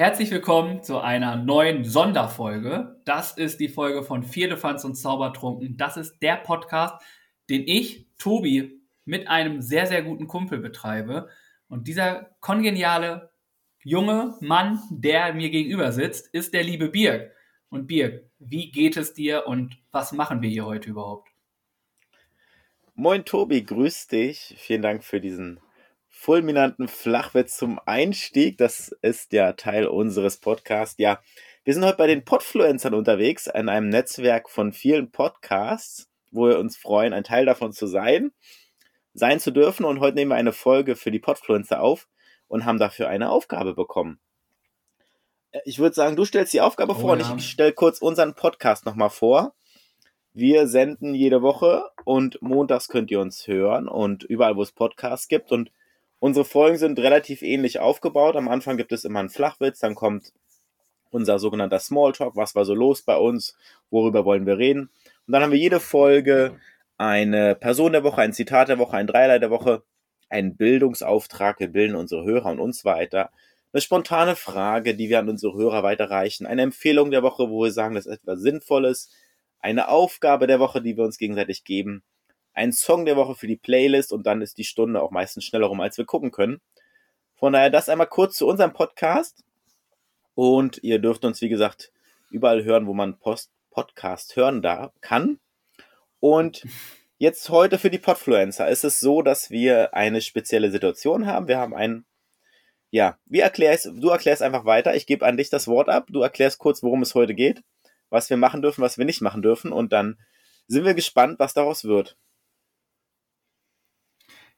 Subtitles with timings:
[0.00, 2.98] Herzlich willkommen zu einer neuen Sonderfolge.
[3.04, 5.76] Das ist die Folge von Vierlefanz und Zaubertrunken.
[5.76, 6.94] Das ist der Podcast,
[7.50, 11.28] den ich, Tobi, mit einem sehr, sehr guten Kumpel betreibe.
[11.68, 13.30] Und dieser kongeniale
[13.82, 17.32] junge Mann, der mir gegenüber sitzt, ist der liebe Birg.
[17.68, 21.28] Und Birg, wie geht es dir und was machen wir hier heute überhaupt?
[22.94, 24.54] Moin Tobi, grüß dich.
[24.56, 25.60] Vielen Dank für diesen
[26.20, 28.58] fulminanten Flachwitz zum Einstieg.
[28.58, 30.96] Das ist ja Teil unseres Podcasts.
[30.98, 31.18] Ja,
[31.64, 36.58] wir sind heute bei den Podfluencern unterwegs, an einem Netzwerk von vielen Podcasts, wo wir
[36.58, 38.32] uns freuen, ein Teil davon zu sein,
[39.14, 39.86] sein zu dürfen.
[39.86, 42.06] Und heute nehmen wir eine Folge für die Podfluencer auf
[42.48, 44.20] und haben dafür eine Aufgabe bekommen.
[45.64, 47.30] Ich würde sagen, du stellst die Aufgabe oh, vor ja.
[47.30, 49.54] und ich stelle kurz unseren Podcast nochmal vor.
[50.34, 55.26] Wir senden jede Woche und montags könnt ihr uns hören und überall, wo es Podcasts
[55.26, 55.50] gibt.
[55.50, 55.72] Und
[56.20, 58.36] Unsere Folgen sind relativ ähnlich aufgebaut.
[58.36, 60.34] Am Anfang gibt es immer einen Flachwitz, dann kommt
[61.10, 63.56] unser sogenannter Smalltalk, was war so los bei uns,
[63.90, 64.90] worüber wollen wir reden.
[65.26, 66.60] Und dann haben wir jede Folge
[66.98, 69.82] eine Person der Woche, ein Zitat der Woche, ein Dreierlei der Woche,
[70.28, 73.30] einen Bildungsauftrag, wir bilden unsere Hörer und uns weiter.
[73.72, 76.46] Eine spontane Frage, die wir an unsere Hörer weiterreichen.
[76.46, 79.10] Eine Empfehlung der Woche, wo wir sagen, das ist etwas Sinnvolles.
[79.58, 82.02] Eine Aufgabe der Woche, die wir uns gegenseitig geben
[82.52, 85.66] ein Song der Woche für die Playlist und dann ist die Stunde auch meistens schneller
[85.66, 86.60] rum, als wir gucken können.
[87.36, 89.44] Von daher das einmal kurz zu unserem Podcast.
[90.34, 91.92] Und ihr dürft uns, wie gesagt,
[92.30, 95.38] überall hören, wo man Post Podcast hören da kann.
[96.18, 96.66] Und
[97.18, 101.48] jetzt heute für die Podfluencer ist es so, dass wir eine spezielle Situation haben.
[101.48, 102.04] Wir haben einen,
[102.90, 104.94] ja, wie erklärst, du erklärst einfach weiter.
[104.94, 106.08] Ich gebe an dich das Wort ab.
[106.10, 107.62] Du erklärst kurz, worum es heute geht,
[108.10, 109.72] was wir machen dürfen, was wir nicht machen dürfen.
[109.72, 110.18] Und dann
[110.66, 112.16] sind wir gespannt, was daraus wird.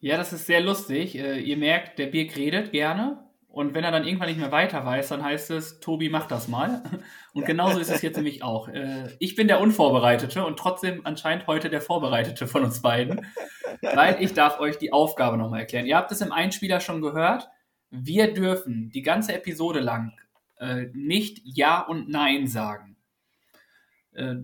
[0.03, 1.17] Ja, das ist sehr lustig.
[1.17, 3.25] Äh, ihr merkt, der Birk redet gerne.
[3.47, 6.49] Und wenn er dann irgendwann nicht mehr weiter weiß, dann heißt es, Tobi, mach das
[6.49, 6.83] mal.
[7.35, 8.67] Und genauso ist es jetzt nämlich auch.
[8.67, 13.25] Äh, ich bin der Unvorbereitete und trotzdem anscheinend heute der Vorbereitete von uns beiden,
[13.81, 15.87] weil ich darf euch die Aufgabe nochmal erklären.
[15.87, 17.49] Ihr habt es im Einspieler schon gehört.
[17.91, 20.13] Wir dürfen die ganze Episode lang
[20.59, 22.97] äh, nicht Ja und Nein sagen.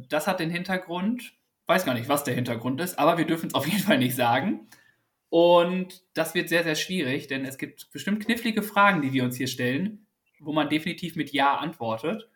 [0.09, 1.35] Das hat den Hintergrund,
[1.67, 4.17] weiß gar nicht, was der Hintergrund ist, aber wir dürfen es auf jeden Fall nicht
[4.17, 4.67] sagen.
[5.31, 9.37] Und das wird sehr, sehr schwierig, denn es gibt bestimmt knifflige Fragen, die wir uns
[9.37, 10.07] hier stellen,
[10.41, 12.29] wo man definitiv mit Ja antwortet.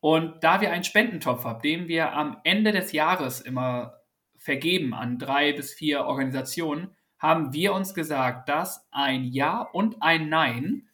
[0.00, 4.00] Und da wir einen Spendentopf haben, den wir am Ende des Jahres immer
[4.36, 10.28] vergeben an drei bis vier Organisationen, haben wir uns gesagt, dass ein Ja und ein
[10.28, 10.88] Nein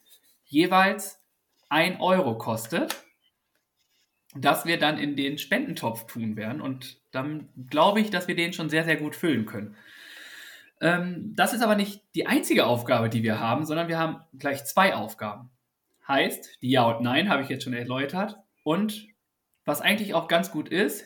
[0.45, 1.19] jeweils
[1.67, 3.03] ein Euro kostet,
[4.35, 6.61] das wir dann in den Spendentopf tun werden.
[6.61, 9.75] Und dann glaube ich, dass wir den schon sehr, sehr gut füllen können.
[10.81, 14.65] Ähm, das ist aber nicht die einzige Aufgabe, die wir haben, sondern wir haben gleich
[14.65, 15.51] zwei Aufgaben.
[16.07, 18.37] Heißt, die Ja und Nein habe ich jetzt schon erläutert.
[18.63, 19.07] Und
[19.63, 21.05] was eigentlich auch ganz gut ist,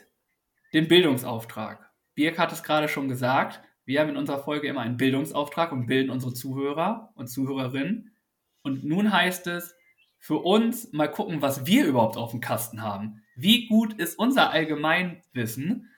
[0.73, 1.91] den Bildungsauftrag.
[2.15, 5.85] Birk hat es gerade schon gesagt, wir haben in unserer Folge immer einen Bildungsauftrag und
[5.85, 8.15] bilden unsere Zuhörer und Zuhörerinnen.
[8.63, 9.75] Und nun heißt es,
[10.17, 13.21] für uns mal gucken, was wir überhaupt auf dem Kasten haben.
[13.35, 15.91] Wie gut ist unser Allgemeinwissen?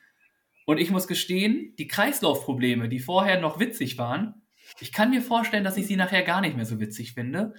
[0.67, 4.41] Und ich muss gestehen, die Kreislaufprobleme, die vorher noch witzig waren,
[4.81, 7.53] ich kann mir vorstellen, dass ich sie nachher gar nicht mehr so witzig finde.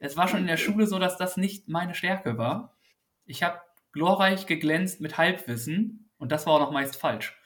[0.00, 2.76] Es war schon in der Schule so, dass das nicht meine Stärke war.
[3.26, 3.60] Ich habe
[3.92, 7.40] glorreich geglänzt mit Halbwissen und das war auch noch meist falsch.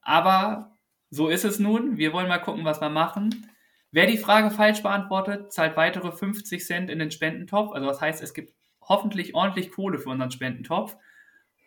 [0.00, 0.74] Aber
[1.10, 1.98] so ist es nun.
[1.98, 3.52] Wir wollen mal gucken, was wir machen.
[3.90, 7.72] Wer die Frage falsch beantwortet, zahlt weitere 50 Cent in den Spendentopf.
[7.72, 10.96] Also das heißt, es gibt hoffentlich ordentlich Kohle für unseren Spendentopf.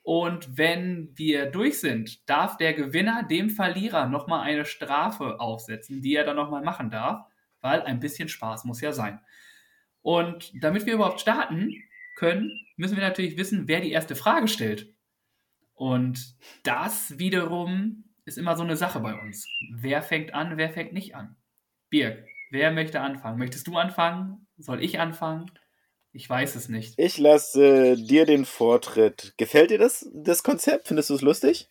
[0.10, 6.16] Und wenn wir durch sind, darf der Gewinner dem Verlierer nochmal eine Strafe aufsetzen, die
[6.16, 7.28] er dann nochmal machen darf,
[7.62, 9.20] weil ein bisschen Spaß muss ja sein.
[10.02, 11.76] Und damit wir überhaupt starten
[12.16, 14.92] können, müssen wir natürlich wissen, wer die erste Frage stellt.
[15.76, 19.48] Und das wiederum ist immer so eine Sache bei uns.
[19.72, 21.36] Wer fängt an, wer fängt nicht an?
[21.92, 23.38] Birg, wer möchte anfangen?
[23.38, 24.48] Möchtest du anfangen?
[24.58, 25.52] Soll ich anfangen?
[26.12, 26.96] Ich weiß es nicht.
[26.98, 29.34] Ich lasse äh, dir den Vortritt.
[29.38, 30.88] Gefällt dir das, das Konzept?
[30.88, 31.70] Findest du es lustig?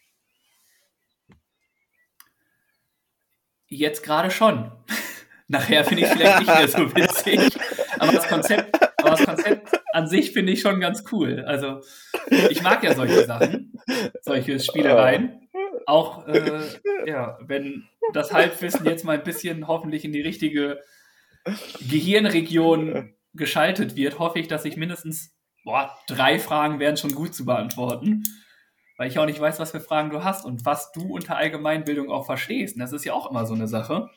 [3.66, 4.70] Jetzt gerade schon.
[5.48, 7.58] Nachher finde ich vielleicht nicht mehr so witzig.
[7.98, 11.42] Aber das Konzept, aber das Konzept an sich finde ich schon ganz cool.
[11.46, 11.80] Also,
[12.50, 13.72] ich mag ja solche Sachen,
[14.20, 15.48] solche Spielereien.
[15.86, 16.60] Auch, äh,
[17.06, 20.82] ja, wenn das Halbwissen jetzt mal ein bisschen hoffentlich in die richtige
[21.88, 27.44] Gehirnregion geschaltet wird, hoffe ich, dass ich mindestens, boah, drei Fragen wären schon gut zu
[27.44, 28.24] beantworten.
[28.96, 32.10] Weil ich auch nicht weiß, was für Fragen du hast und was du unter Allgemeinbildung
[32.10, 32.74] auch verstehst.
[32.74, 34.10] Und das ist ja auch immer so eine Sache.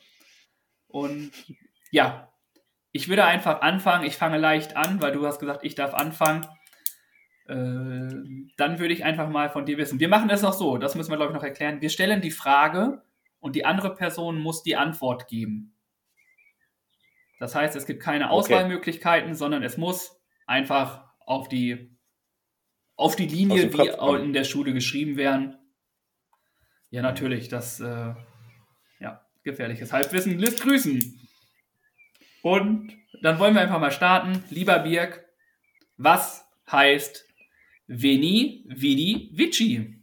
[0.88, 1.30] Und
[1.92, 2.32] ja,
[2.90, 4.04] ich würde einfach anfangen.
[4.04, 6.46] Ich fange leicht an, weil du hast gesagt, ich darf anfangen.
[7.46, 10.00] Äh, dann würde ich einfach mal von dir wissen.
[10.00, 11.80] Wir machen das noch so, das müssen wir, glaube ich, noch erklären.
[11.80, 13.02] Wir stellen die Frage
[13.40, 15.74] und die andere Person muss die Antwort geben.
[17.42, 19.36] Das heißt, es gibt keine Auswahlmöglichkeiten, okay.
[19.36, 20.16] sondern es muss
[20.46, 21.98] einfach auf die,
[22.94, 24.26] auf die Linie, wie kommen.
[24.26, 25.58] in der Schule geschrieben werden.
[26.90, 28.14] Ja, natürlich, das äh,
[29.00, 31.20] ja, gefährliches Halbwissen lässt grüßen.
[32.42, 34.44] Und dann wollen wir einfach mal starten.
[34.50, 35.26] Lieber Birg,
[35.96, 37.26] was heißt
[37.88, 40.00] Veni, Vidi, Vici?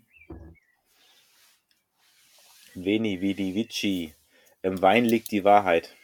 [2.76, 4.14] Veni, Vidi, Vici.
[4.62, 5.96] Im Wein liegt die Wahrheit.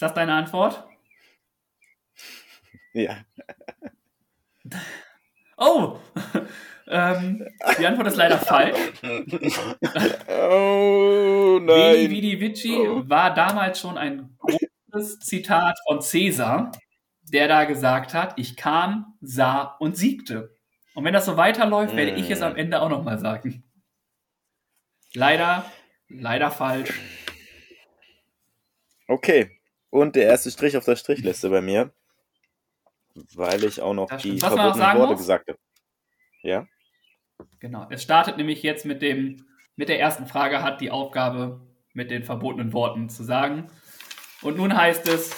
[0.00, 0.82] Ist das deine Antwort?
[2.94, 3.18] Ja.
[5.58, 5.98] Oh!
[6.88, 7.46] ähm,
[7.78, 8.78] die Antwort ist leider falsch.
[10.26, 11.96] oh nein.
[11.96, 13.06] Veni Vidi Vici oh.
[13.10, 16.72] war damals schon ein großes Zitat von Caesar,
[17.24, 20.56] der da gesagt hat, ich kam, sah und siegte.
[20.94, 23.64] Und wenn das so weiterläuft, werde ich es am Ende auch nochmal sagen.
[25.12, 25.70] Leider,
[26.08, 26.98] leider falsch.
[29.06, 29.59] Okay.
[29.90, 31.92] Und der erste Strich auf der Strichliste bei mir.
[33.34, 35.18] Weil ich auch noch die verbotenen Worte muss?
[35.18, 35.58] gesagt habe.
[36.42, 36.66] Ja?
[37.58, 37.86] Genau.
[37.90, 39.44] Es startet nämlich jetzt mit dem,
[39.76, 41.60] mit der ersten Frage, hat die Aufgabe
[41.92, 43.68] mit den verbotenen Worten zu sagen.
[44.42, 45.34] Und nun heißt es,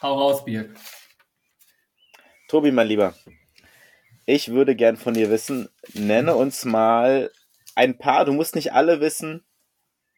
[0.00, 0.74] hau raus, Birg.
[2.48, 3.14] Tobi, mein Lieber,
[4.26, 7.30] ich würde gern von dir wissen, nenne uns mal
[7.74, 9.44] ein paar, du musst nicht alle wissen,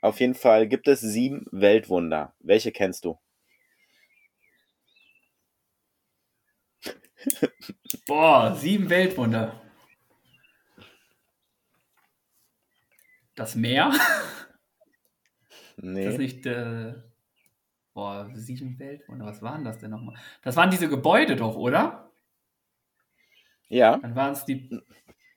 [0.01, 2.35] auf jeden Fall gibt es sieben Weltwunder.
[2.41, 3.19] Welche kennst du?
[8.07, 9.61] Boah, sieben Weltwunder.
[13.35, 13.93] Das Meer?
[15.77, 16.05] Nee.
[16.05, 16.47] Das ist nicht.
[16.47, 16.95] Äh,
[17.95, 19.25] boah, sieben Weltwunder.
[19.25, 20.17] Was waren das denn nochmal?
[20.43, 22.13] Das waren diese Gebäude doch, oder?
[23.69, 23.97] Ja.
[23.97, 24.81] Dann waren es die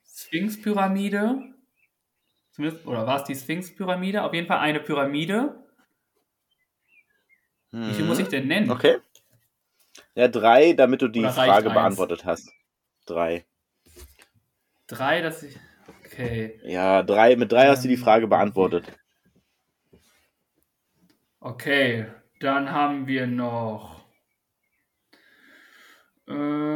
[0.06, 1.54] Sphinx-Pyramide.
[2.58, 4.22] Oder war es die Sphinx-Pyramide?
[4.22, 5.62] Auf jeden Fall eine Pyramide.
[7.70, 8.70] Wie viel muss ich denn nennen?
[8.70, 8.98] Okay.
[10.16, 12.50] Ja, drei, damit du die Frage beantwortet hast.
[13.04, 13.44] Drei.
[14.86, 15.58] Drei, dass ich.
[16.06, 16.58] Okay.
[16.64, 18.90] Ja, drei, mit drei hast du die Frage beantwortet.
[21.38, 22.06] Okay,
[22.40, 24.06] dann haben wir noch.
[26.26, 26.74] Ähm,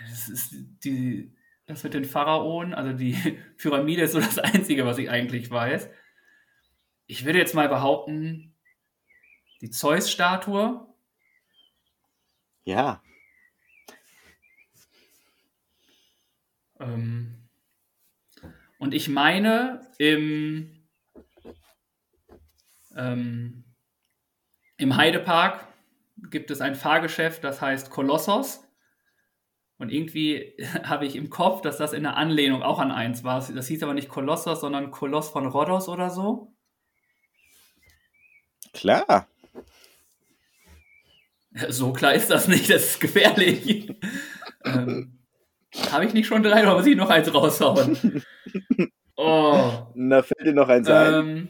[0.00, 0.52] das ist
[0.84, 1.32] die,
[1.66, 3.16] das mit den Pharaonen, also die
[3.56, 5.88] Pyramide ist so das Einzige, was ich eigentlich weiß.
[7.06, 8.51] Ich würde jetzt mal behaupten,
[9.62, 10.86] die Zeus-Statue.
[12.64, 13.02] Ja.
[16.80, 17.48] Ähm,
[18.78, 20.84] und ich meine, im,
[22.96, 23.64] ähm,
[24.76, 25.68] im Heidepark
[26.30, 28.64] gibt es ein Fahrgeschäft, das heißt Kolossos.
[29.78, 33.40] Und irgendwie habe ich im Kopf, dass das in der Anlehnung auch an eins war.
[33.40, 36.52] Das hieß aber nicht Kolossos, sondern Koloss von Rhodos oder so.
[38.72, 39.28] Klar.
[41.68, 43.94] So klar ist das nicht, das ist gefährlich.
[44.64, 45.18] ähm,
[45.90, 48.22] Habe ich nicht schon drei oder muss ich noch eins raushauen?
[49.14, 49.92] Oh.
[49.94, 51.48] Na, fällt dir noch eins ähm, ein?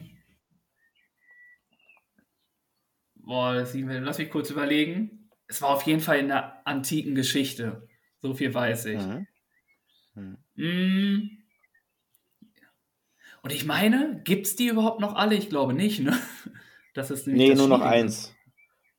[3.14, 5.30] Boah, lass mich kurz überlegen.
[5.46, 7.88] Es war auf jeden Fall in der antiken Geschichte.
[8.20, 9.00] So viel weiß ich.
[9.00, 10.36] Mhm.
[10.56, 11.30] Mhm.
[13.42, 15.36] Und ich meine, gibt es die überhaupt noch alle?
[15.36, 16.18] Ich glaube nicht, ne?
[16.94, 18.34] Das ist nee, nur noch eins.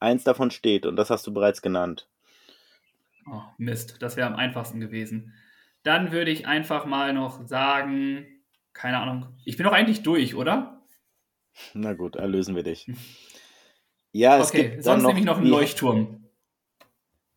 [0.04, 2.08] Eins davon steht und das hast du bereits genannt.
[3.26, 5.34] Oh, Mist, das wäre am einfachsten gewesen.
[5.84, 8.26] Dann würde ich einfach mal noch sagen,
[8.74, 10.82] keine Ahnung, ich bin doch eigentlich durch, oder?
[11.74, 12.88] Na gut, erlösen wir dich.
[14.16, 16.24] Ja, es okay, gibt sonst noch nämlich noch einen Leuchtturm.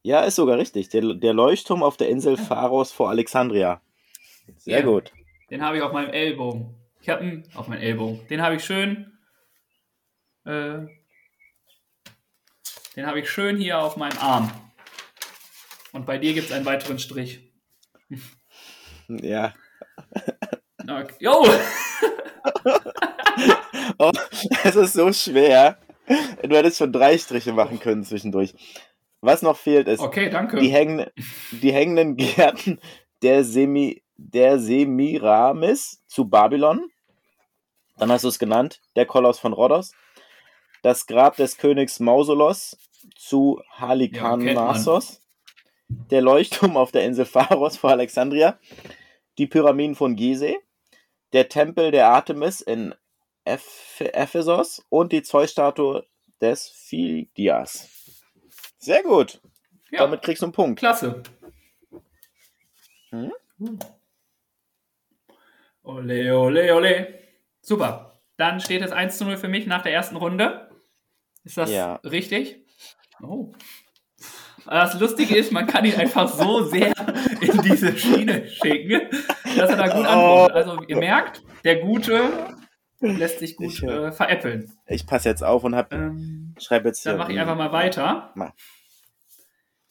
[0.03, 0.91] Ja, ist sogar richtig.
[0.91, 3.81] Der, der Leuchtturm auf der Insel Pharos vor Alexandria.
[4.59, 5.11] Sehr ja, gut.
[5.51, 6.75] Den habe ich auf meinem Ellbogen.
[7.01, 8.29] Ich habe ihn auf meinem Ellbogen.
[8.29, 9.11] Den habe ich schön
[10.45, 10.87] äh,
[12.97, 14.51] den habe ich schön hier auf meinem Arm.
[15.93, 17.53] Und bei dir gibt es einen weiteren Strich.
[19.09, 19.55] Ja.
[20.83, 21.15] Okay.
[21.21, 21.47] Jo!
[23.99, 24.11] oh,
[24.65, 25.79] Es ist so schwer.
[26.43, 28.55] Du hättest schon drei Striche machen können zwischendurch.
[29.21, 30.59] Was noch fehlt, ist Okay, danke.
[30.59, 31.13] die, hängende,
[31.51, 32.81] die hängenden Gärten
[33.23, 36.91] der, Semi, der Semiramis zu Babylon.
[37.99, 39.93] Dann hast du es genannt, der Koloss von Rhodos.
[40.87, 42.79] Das Grab des Königs Mausolos
[43.17, 45.21] zu Halikarnassos.
[45.89, 48.57] der Leuchtturm auf der Insel Pharos vor Alexandria.
[49.37, 50.61] Die Pyramiden von Gizeh.
[51.33, 52.95] Der Tempel der Artemis in
[53.45, 54.87] Eph Ephesos.
[54.89, 56.07] Und die Zeusstatue
[56.41, 57.89] des Phidias.
[58.79, 59.41] Sehr gut.
[59.91, 60.79] ja, Damit kriegst du einen Punkt.
[60.79, 61.25] klasse.
[63.11, 63.33] Hm?
[65.83, 67.19] Ole, ole, ole.
[67.61, 68.23] Super.
[68.37, 70.66] Dann steht es 1 zu 0 für mich nach der ersten Runde.
[71.47, 71.95] Ist das Ja.
[72.05, 72.61] richtig?
[73.23, 73.53] Oh.
[74.67, 76.93] Das Lustige ist, man kann ihn einfach so sehr
[77.41, 79.09] in diese Schiene schicken,
[79.57, 80.57] dass er da gut antwortet.
[80.57, 82.57] Also ihr merkt, der Gute
[82.99, 84.73] lässt sich gut Ich, äh, äh, veräppeln.
[84.87, 87.13] Ich passe jetzt auf und hab, Ähm, schreibe jetzt hier.
[87.13, 88.33] dann mache ich einfach mal weiter.
[88.35, 88.53] Mach.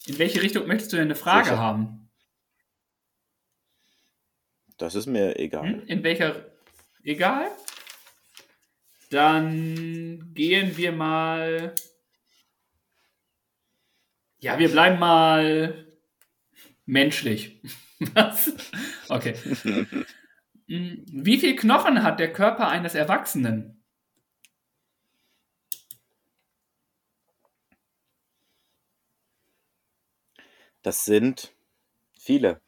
[0.06, 1.58] In welche Richtung möchtest du denn eine Frage Sicher.
[1.58, 2.10] haben?
[4.76, 5.66] Das ist mir egal.
[5.66, 5.82] Hm?
[5.86, 6.34] In welcher?
[7.02, 7.46] Egal.
[9.10, 11.74] Dann gehen wir mal.
[14.38, 15.86] Ja, wir bleiben mal
[16.84, 17.60] menschlich.
[18.14, 18.52] Was?
[19.08, 19.34] Okay.
[20.68, 23.82] Hm, Wie viel Knochen hat der Körper eines Erwachsenen?
[30.82, 31.52] Das sind
[32.18, 32.60] viele.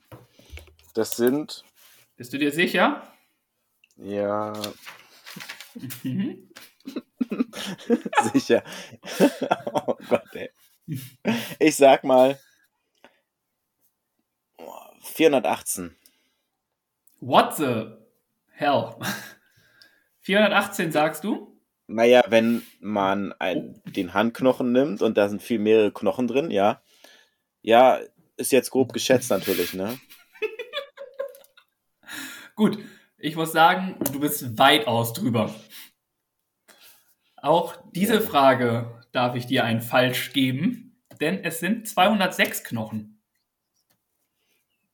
[0.95, 1.65] Das sind,
[2.17, 3.03] Bist du dir sicher?
[3.97, 4.53] ja,
[6.03, 6.51] Mhm.
[8.33, 8.63] sicher.
[9.73, 10.51] oh Gott, ey.
[11.59, 12.39] Ich sag mal
[15.03, 15.97] 418.
[17.21, 17.97] What the
[18.51, 18.97] hell?
[20.21, 21.59] 418 sagst du?
[21.87, 26.83] Naja, wenn man ein, den Handknochen nimmt und da sind viel mehrere Knochen drin, ja.
[27.63, 27.99] Ja,
[28.37, 29.99] ist jetzt grob geschätzt natürlich, ne?
[32.55, 32.79] Gut,
[33.19, 35.55] ich muss sagen, du bist weitaus drüber.
[37.37, 38.21] Auch diese.
[38.21, 43.21] Frage darf ich dir ein Falsch geben, denn es sind 206 Knochen.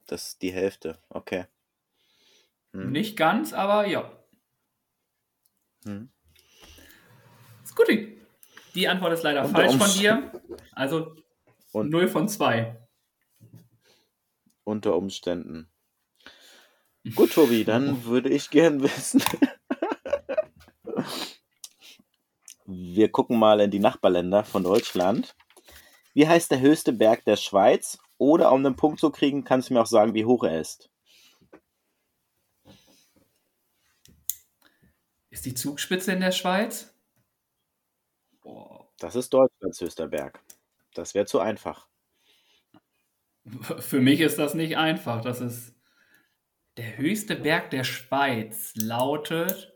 [0.06, 1.46] Das ist die Hälfte, okay.
[2.72, 2.92] Hm.
[2.92, 4.10] Nicht ganz, aber ja.
[5.84, 6.10] Hm.
[7.74, 7.88] Gut.
[8.74, 10.42] Die Antwort ist leider Unter falsch von dir.
[10.72, 11.16] Also
[11.72, 12.76] Und- 0 von 2.
[14.64, 15.68] Unter Umständen.
[17.12, 19.22] Gut, Tobi, dann würde ich gern wissen.
[22.66, 25.36] Wir gucken mal in die Nachbarländer von Deutschland.
[26.14, 27.98] Wie heißt der höchste Berg der Schweiz?
[28.16, 30.90] Oder um einen Punkt zu kriegen, kannst du mir auch sagen, wie hoch er ist.
[35.30, 36.94] Ist die Zugspitze in der Schweiz?
[38.40, 38.88] Boah.
[38.98, 40.40] Das ist Deutschlands höchster Berg.
[40.94, 41.88] Das wäre zu einfach.
[43.80, 45.20] Für mich ist das nicht einfach.
[45.20, 45.73] Das ist
[46.76, 49.72] der höchste Berg der Schweiz lautet.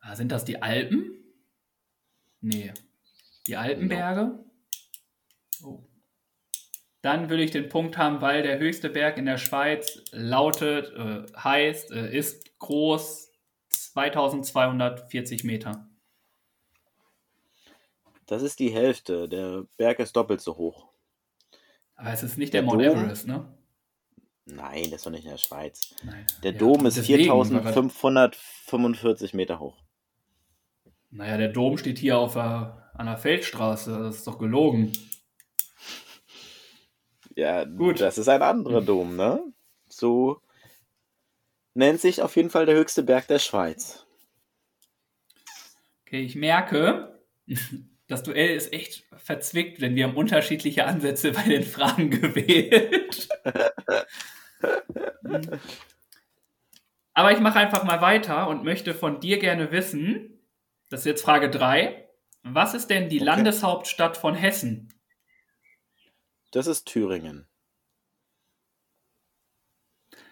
[0.00, 1.18] Ah, sind das die Alpen?
[2.40, 2.72] Nee.
[3.46, 4.44] Die Alpenberge?
[5.62, 5.84] Oh.
[7.02, 11.26] Dann will ich den Punkt haben, weil der höchste Berg in der Schweiz lautet, äh,
[11.36, 13.30] heißt, äh, ist groß
[13.70, 15.88] 2240 Meter.
[18.26, 19.28] Das ist die Hälfte.
[19.28, 20.88] Der Berg ist doppelt so hoch.
[21.94, 22.98] Aber es ist nicht der, Der Mount Dom?
[22.98, 23.57] Everest, ne?
[24.50, 25.94] Nein, das ist doch nicht in der Schweiz.
[26.04, 26.26] Nein.
[26.42, 29.76] Der Ja, Dom ist deswegen, weil wir- 4545 Meter hoch.
[31.10, 33.98] Naja, der Dom steht hier auf der, an der Feldstraße.
[33.98, 34.92] Das ist doch gelogen.
[37.36, 38.00] Ja, Gut.
[38.00, 39.40] das ist ein anderer Dom, ne?
[39.88, 40.40] So
[41.74, 44.04] nennt sich auf jeden Fall der höchste Berg der Schweiz.
[46.06, 47.20] Okay, ich merke,
[48.08, 53.28] das Duell ist echt verzwickt, denn wir haben unterschiedliche Ansätze bei den Fragen gewählt.
[57.14, 60.40] Aber ich mache einfach mal weiter und möchte von dir gerne wissen,
[60.88, 62.08] das ist jetzt Frage 3,
[62.42, 63.24] was ist denn die Okay.
[63.24, 64.92] Landeshauptstadt von Hessen?
[66.52, 67.46] Das ist Thüringen.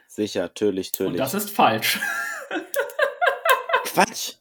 [0.09, 1.19] Sicher, natürlich, Und natürlich.
[1.21, 2.01] das ist falsch.
[3.85, 4.35] Quatsch!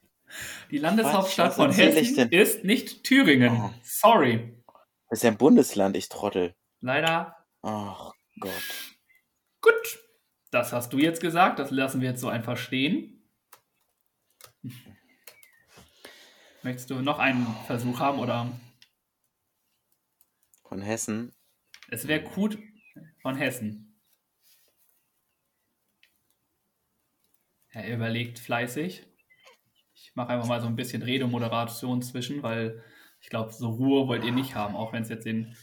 [0.72, 3.51] Die Landeshauptstadt was von Hessen ist nicht Thüringen.
[3.62, 3.74] Oh.
[3.84, 4.56] Sorry.
[5.10, 6.56] Das ist ja ein Bundesland, ich Trottel.
[6.82, 8.95] Leider Ach Gott.
[9.65, 10.00] Gut,
[10.51, 13.27] das hast du jetzt gesagt, das lassen wir jetzt so einfach stehen.
[16.62, 18.51] Möchtest du noch einen Versuch haben oder
[20.67, 21.34] Von Hessen.
[21.89, 22.60] es wäre gut
[23.24, 24.00] von Hessen.
[27.69, 29.03] Er überlegt fleißig.
[29.95, 32.84] Ich mache einfach mal so ein bisschen Redemoderation zwischen, weil
[33.19, 35.57] ich glaube, so Ruhe wollt ihr nicht haben, auch wenn es jetzt den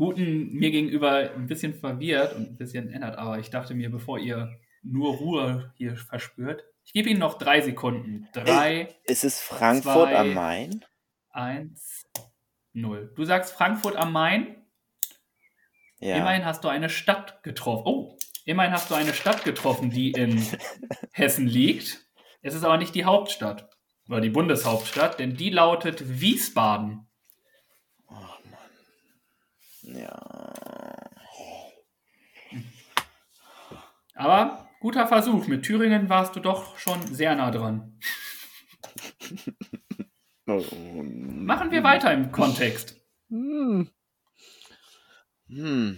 [0.00, 3.18] Guten mir gegenüber ein bisschen verwirrt und ein bisschen ändert.
[3.18, 7.60] Aber ich dachte mir, bevor ihr nur Ruhe hier verspürt, ich gebe Ihnen noch drei
[7.60, 8.26] Sekunden.
[8.32, 8.88] Drei.
[9.04, 10.84] Ist es Frankfurt zwei, am Main?
[11.28, 12.06] Eins,
[12.72, 13.12] null.
[13.14, 14.56] Du sagst Frankfurt am Main.
[15.98, 16.16] Ja.
[16.16, 17.82] Immerhin hast du eine Stadt getroffen.
[17.84, 18.16] Oh,
[18.46, 20.42] immerhin hast du eine Stadt getroffen, die in
[21.12, 22.06] Hessen liegt.
[22.40, 23.68] Es ist aber nicht die Hauptstadt
[24.08, 27.06] oder die Bundeshauptstadt, denn die lautet Wiesbaden.
[29.94, 31.30] Ja.
[34.14, 35.46] Aber guter Versuch.
[35.46, 37.98] Mit Thüringen warst du doch schon sehr nah dran.
[40.46, 40.64] Oh,
[41.04, 42.96] Machen wir weiter im Kontext.
[43.28, 43.88] Hm.
[45.46, 45.96] Hm.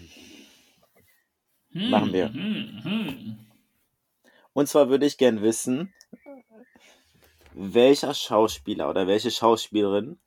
[1.70, 2.28] Hm, Machen wir.
[2.34, 3.46] hm, hm.
[4.52, 5.94] Und zwar würde ich gern wissen,
[7.54, 10.18] welcher Schauspieler oder welche Schauspielerin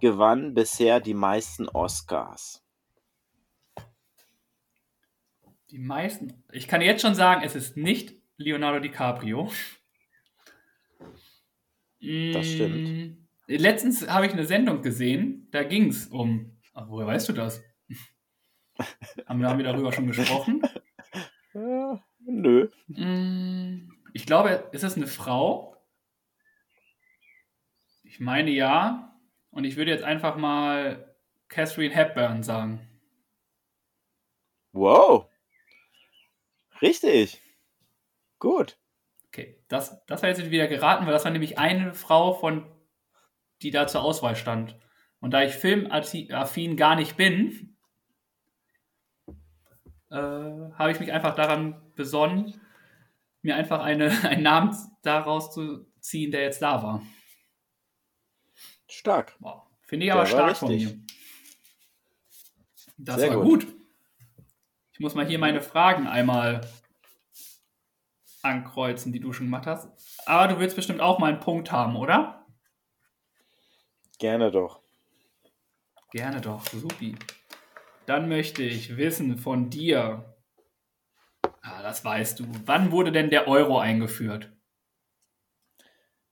[0.00, 2.64] gewann bisher die meisten Oscars?
[5.70, 6.44] Die meisten.
[6.52, 9.50] Ich kann jetzt schon sagen, es ist nicht Leonardo DiCaprio.
[12.00, 12.88] Das stimmt.
[12.88, 16.58] Mm, Letztens habe ich eine Sendung gesehen, da ging es um.
[16.74, 17.62] Ach, woher weißt du das?
[19.26, 20.62] haben, wir, haben wir darüber schon gesprochen?
[21.54, 22.68] Ja, nö.
[22.86, 25.76] Mm, Ich glaube, ist es eine Frau?
[28.04, 29.04] Ich meine ja.
[29.50, 31.16] Und ich würde jetzt einfach mal
[31.48, 32.86] Catherine Hepburn sagen.
[34.72, 35.26] Wow.
[36.82, 37.42] Richtig.
[38.38, 38.78] Gut.
[39.28, 42.66] Okay, das, das war jetzt wieder geraten, weil das war nämlich eine Frau von,
[43.62, 44.76] die da zur Auswahl stand.
[45.20, 47.76] Und da ich filmaffin gar nicht bin,
[50.10, 52.60] äh, habe ich mich einfach daran besonnen,
[53.42, 57.02] mir einfach eine, einen Namen daraus zu ziehen, der jetzt da war.
[58.88, 59.36] Stark.
[59.40, 59.64] Wow.
[59.82, 60.98] Finde ich Der aber stark von mir.
[62.96, 63.66] Das Sehr war gut.
[63.66, 63.77] gut.
[64.98, 66.60] Ich muss mal hier meine Fragen einmal
[68.42, 69.88] ankreuzen, die du schon gemacht hast.
[70.26, 72.44] Aber du willst bestimmt auch mal einen Punkt haben, oder?
[74.18, 74.80] Gerne doch.
[76.10, 77.14] Gerne doch, supi.
[78.06, 80.36] Dann möchte ich wissen von dir.
[81.62, 82.46] Ah, das weißt du.
[82.66, 84.50] Wann wurde denn der Euro eingeführt?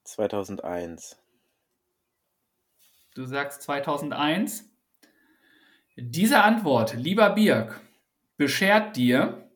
[0.02, 1.16] 2001.
[3.14, 4.68] Du sagst 2001.
[5.94, 7.85] Diese Antwort, lieber Birk,
[8.36, 9.50] beschert dir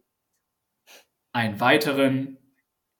[1.33, 2.38] einen weiteren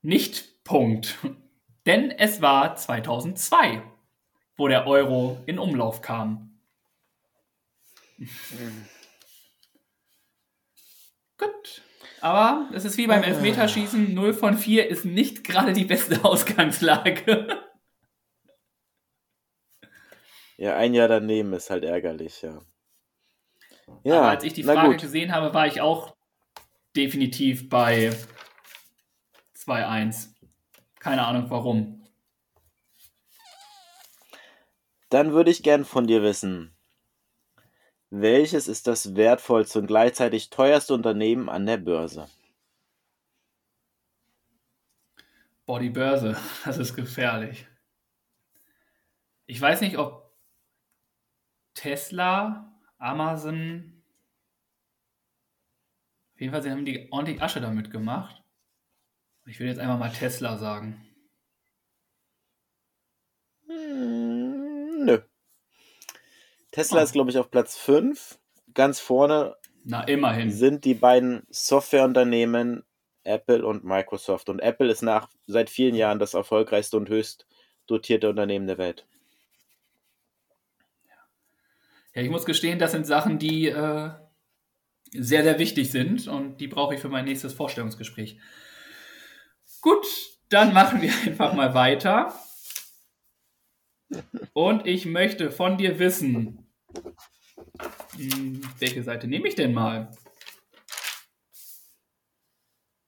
[0.03, 1.19] Nicht-Punkt.
[1.87, 3.83] Denn es war 2002,
[4.57, 6.61] wo der Euro in Umlauf kam.
[11.39, 11.83] Gut.
[12.21, 17.47] Aber es ist wie beim Elfmeterschießen, 0 von 4 ist nicht gerade die beste Ausgangslage.
[20.59, 22.61] Ja, ein Jahr daneben ist halt ärgerlich, ja.
[24.05, 26.15] Ja, Aber als ich die Frage gesehen habe, war ich auch
[26.97, 28.11] definitiv bei
[29.57, 30.31] 2-1.
[30.99, 32.05] Keine Ahnung warum.
[35.09, 36.75] Dann würde ich gern von dir wissen,
[38.11, 42.29] welches ist das wertvollste und gleichzeitig teuerste Unternehmen an der Börse?
[45.67, 47.67] Boah, die Börse, das ist gefährlich.
[49.47, 50.33] Ich weiß nicht, ob
[51.75, 52.70] Tesla,
[53.01, 54.03] Amazon,
[56.35, 58.43] auf jeden Fall sie haben die ordentlich Asche damit gemacht.
[59.47, 61.05] Ich will jetzt einfach mal Tesla sagen.
[63.67, 65.19] Hm, nö.
[66.71, 67.05] Tesla Oh.
[67.05, 68.39] ist, glaube ich, auf Platz 5.
[68.75, 70.51] Ganz vorne Na, immerhin.
[70.53, 72.85] sind die beiden Softwareunternehmen
[73.25, 74.49] Apple und Microsoft.
[74.49, 77.47] Und Apple ist nach seit vielen Jahren das erfolgreichste und höchst
[77.87, 79.07] dotierte Unternehmen der Welt.
[82.15, 84.11] Ja, ich muss gestehen, das sind Sachen, die äh,
[85.13, 88.39] sehr, sehr wichtig sind und die brauche ich für mein nächstes Vorstellungsgespräch.
[89.81, 90.07] Gut,
[90.49, 92.35] dann machen wir einfach mal weiter.
[94.53, 96.67] Und ich möchte von dir wissen,
[98.17, 100.11] hm, welche Seite nehme ich denn mal?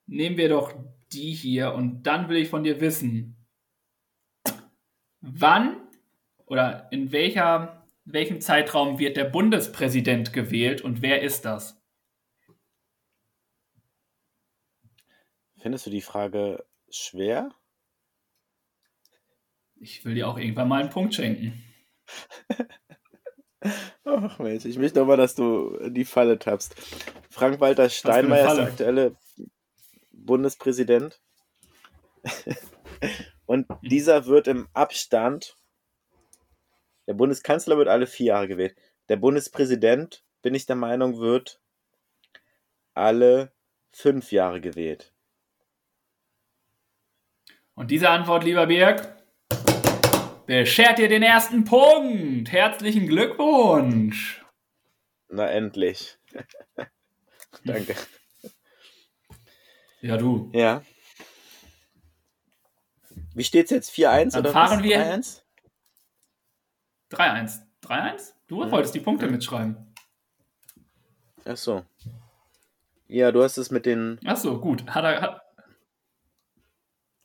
[0.06, 0.72] Nehmen wir doch
[1.12, 3.36] die hier und dann will ich von dir wissen,
[5.20, 5.88] wann
[6.46, 11.80] oder in welcher, welchem Zeitraum wird der Bundespräsident gewählt und wer ist das?
[15.58, 17.50] Findest du die Frage schwer?
[19.76, 21.62] Ich will dir auch irgendwann mal einen Punkt schenken.
[24.04, 26.74] Ach Mensch, ich möchte aber, dass du in die Falle tappst.
[27.30, 29.16] Frank-Walter Steinmeier ist der aktuelle
[30.10, 31.20] Bundespräsident.
[33.46, 35.58] Und dieser wird im Abstand,
[37.06, 38.76] der Bundeskanzler wird alle vier Jahre gewählt.
[39.08, 41.60] Der Bundespräsident, bin ich der Meinung, wird
[42.94, 43.52] alle
[43.92, 45.12] fünf Jahre gewählt.
[47.74, 49.16] Und diese Antwort, lieber Birg,
[50.46, 52.52] beschert dir den ersten Punkt.
[52.52, 54.44] Herzlichen Glückwunsch.
[55.28, 56.18] Na endlich.
[57.64, 57.94] Danke.
[60.02, 60.50] Ja, du.
[60.52, 60.82] Ja.
[63.34, 63.90] Wie steht's jetzt?
[63.92, 64.84] 4-1 Dann oder fahren was?
[64.84, 65.42] wir- 3-1?
[67.12, 67.60] 3-1.
[67.82, 68.34] 3-1?
[68.48, 68.70] Du Ja.
[68.70, 69.32] wolltest die Punkte Ja.
[69.32, 69.76] mitschreiben.
[71.44, 71.84] Ach so.
[73.08, 74.18] Ja, du hast es mit den.
[74.24, 74.86] Ach so, gut.
[74.88, 75.42] Hat er, hat,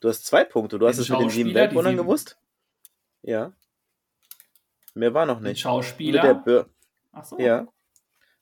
[0.00, 0.78] Du hast zwei Punkte.
[0.78, 2.38] Du hast Den es mit den sieben Weltwundern gewusst?
[3.22, 3.52] Ja.
[4.94, 5.60] Mehr war noch den nicht.
[5.60, 6.34] Schauspieler.
[6.34, 6.66] Mit der
[7.12, 7.38] Ach so.
[7.38, 7.66] ja.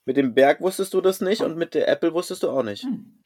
[0.04, 2.82] Mit dem Berg wusstest du das nicht und mit der Apple wusstest du auch nicht.
[2.84, 3.22] Hm.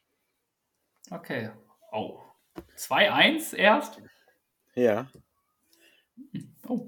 [1.09, 1.51] Okay.
[1.91, 2.19] Oh.
[2.77, 4.01] 2-1 erst?
[4.75, 5.07] Ja.
[6.67, 6.87] Oh.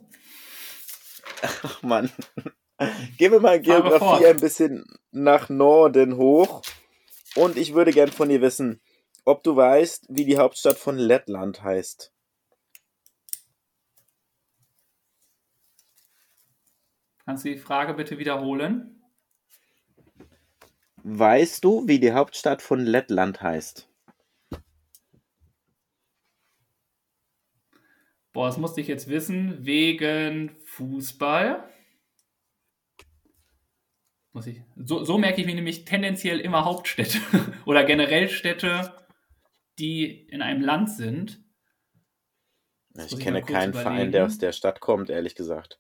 [1.44, 2.12] Ach Mann.
[3.18, 3.62] Gehen wir mal.
[3.62, 6.62] Geografie ein bisschen nach Norden hoch.
[7.36, 8.82] Und ich würde gern von dir wissen,
[9.26, 12.12] ob du weißt, wie die Hauptstadt von Lettland heißt.
[17.26, 19.02] Kannst du die Frage bitte wiederholen?
[21.04, 23.90] Weißt du, wie die Hauptstadt von Lettland heißt?
[28.34, 31.70] Boah, das musste ich jetzt wissen, wegen Fußball.
[34.32, 34.64] Muss ich.
[34.76, 37.20] So, so merke ich mir nämlich tendenziell immer Hauptstädte
[37.68, 38.92] oder generell Städte,
[39.78, 41.44] die in einem Land sind.
[42.96, 44.12] Ich muss ich kenne keinen Verein, überlegen.
[44.12, 45.80] der aus der Stadt kommt, ehrlich gesagt.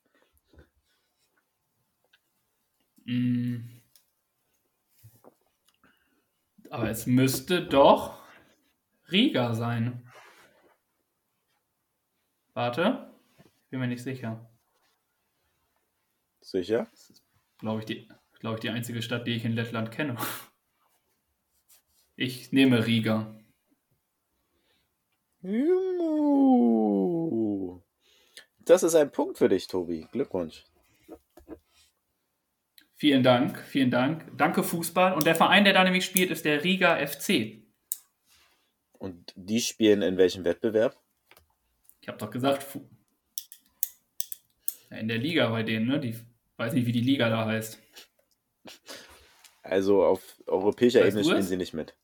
[3.05, 3.81] Mm.
[6.69, 8.19] Aber es müsste doch
[9.11, 10.12] Riga sein.
[12.53, 14.49] Warte, ich bin mir nicht sicher.
[16.41, 16.87] Sicher?
[17.57, 18.07] Glaube ich, die,
[18.39, 20.17] glaube ich, die einzige Stadt, die ich in Lettland kenne.
[22.15, 23.35] Ich nehme Riga.
[25.41, 26.13] Juhu.
[28.59, 30.07] Das ist ein Punkt für dich, Tobi.
[30.11, 30.63] Glückwunsch.
[32.93, 34.31] Vielen Dank, vielen Dank.
[34.37, 35.13] Danke Fußball.
[35.13, 37.63] Und der Verein, der da nämlich spielt, ist der Riga FC.
[38.93, 41.02] Und die spielen in welchem Wettbewerb?
[42.03, 42.65] Ich habe doch gesagt,
[44.91, 46.01] ja, in der Liga bei denen, ne?
[46.01, 46.13] Die
[46.57, 47.79] weiß nicht, wie die Liga da heißt.
[49.61, 51.95] Also auf europäischer Weißt Ebene spielen sie nicht mit.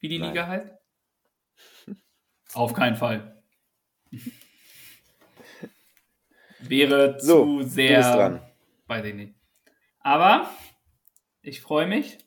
[0.00, 0.28] Wie die Nein.
[0.28, 0.74] Liga heißt?
[2.52, 3.42] Auf keinen Fall.
[6.58, 8.02] Wäre So, zu du bist sehr.
[8.16, 8.42] dran.
[8.86, 9.34] Weiß ich nicht.
[10.00, 10.50] Aber
[11.40, 12.18] ich freue mich.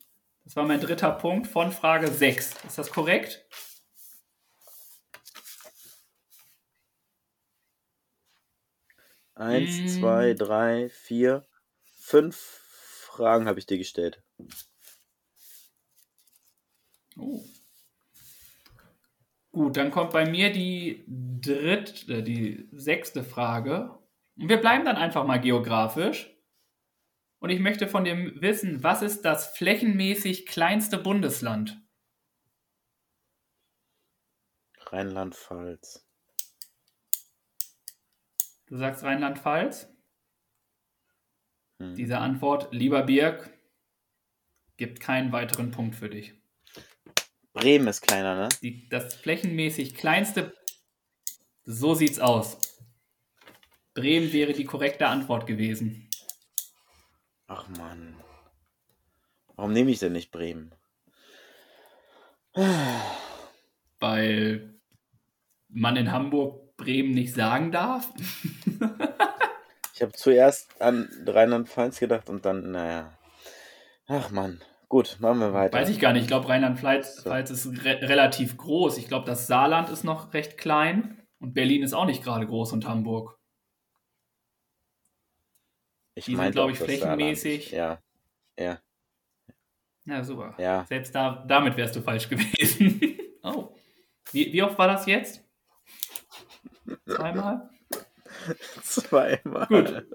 [0.43, 2.63] Das war mein dritter Punkt von Frage 6.
[2.65, 3.45] Ist das korrekt?
[9.41, 9.87] Eins, Mm.
[9.87, 11.43] zwei, drei, vier,
[11.99, 14.21] fünf Fragen habe ich dir gestellt.
[17.17, 17.43] Oh.
[19.51, 23.97] Gut, dann kommt bei mir die dritte, die sechste Frage.
[24.37, 26.31] Und wir bleiben dann einfach mal geografisch.
[27.39, 31.81] Und ich möchte von dir wissen, was ist das flächenmäßig kleinste Bundesland?
[34.91, 36.05] Rheinland-Pfalz.
[38.71, 39.93] Du sagst Rheinland-Pfalz.
[41.79, 41.93] Hm.
[41.93, 43.51] Diese Antwort, lieber Birg,
[44.77, 46.33] gibt keinen weiteren Punkt für dich.
[47.51, 48.47] Bremen ist kleiner, ne?
[48.61, 50.55] Die, das flächenmäßig kleinste,
[51.65, 52.61] so sieht's aus.
[53.93, 56.09] Bremen wäre die korrekte Antwort gewesen.
[57.47, 58.15] Ach Mann.
[59.57, 60.73] Warum nehme ich denn nicht Bremen?
[63.99, 64.79] Weil
[65.67, 68.09] man in Hamburg Bremen nicht sagen darf.
[69.93, 73.15] Ich habe zuerst an Rheinland-Pfalz gedacht und dann, naja.
[74.07, 74.59] Ach Mann.
[74.89, 75.77] Gut, machen wir weiter.
[75.77, 76.23] Weiß ich gar nicht.
[76.23, 77.31] Ich glaube, Rheinland-Pfalz So.
[77.31, 78.97] Ist re relativ groß.
[78.97, 81.21] Ich glaube, das Saarland ist noch recht klein.
[81.39, 83.37] Und Berlin ist auch nicht gerade groß und Hamburg.
[86.15, 88.01] ich die sind, meinte glaub auch ich, flächenmäßig- Saarland.
[88.57, 88.79] Ja, ja,
[90.05, 90.55] Ja, super.
[90.57, 90.85] ja.
[90.89, 93.17] Selbst da, damit wärst du falsch gewesen.
[93.43, 93.75] oh.
[94.31, 95.43] Wie, wie oft war das jetzt?
[97.05, 97.69] Zweimal?
[98.83, 99.67] Zweimal.
[99.67, 100.05] Gut.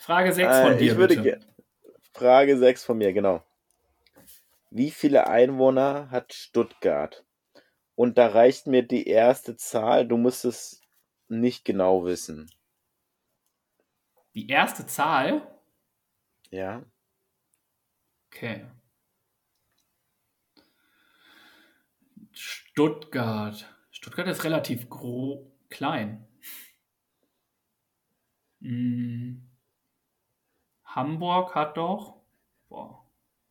[0.00, 1.38] Frage 6 Äh, von dir, ich würde bitte.
[1.38, 1.40] ge-
[2.14, 3.42] Frage 6 von mir, genau.
[4.70, 7.24] Wie viele Einwohner hat Stuttgart?
[7.94, 10.80] Und da reicht mir die erste Zahl, du musst es
[11.28, 12.50] nicht genau wissen.
[14.34, 15.46] Die erste Zahl?
[16.50, 16.82] Ja?
[18.30, 18.64] Okay.
[22.72, 23.68] Stuttgart.
[23.90, 24.86] Stuttgart ist relativ
[25.68, 26.26] klein.
[28.62, 29.46] Hm.
[30.84, 32.22] Hamburg hat doch.
[32.70, 33.04] Boah,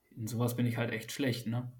[0.10, 1.72] in sowas bin ich halt echt schlecht, ne?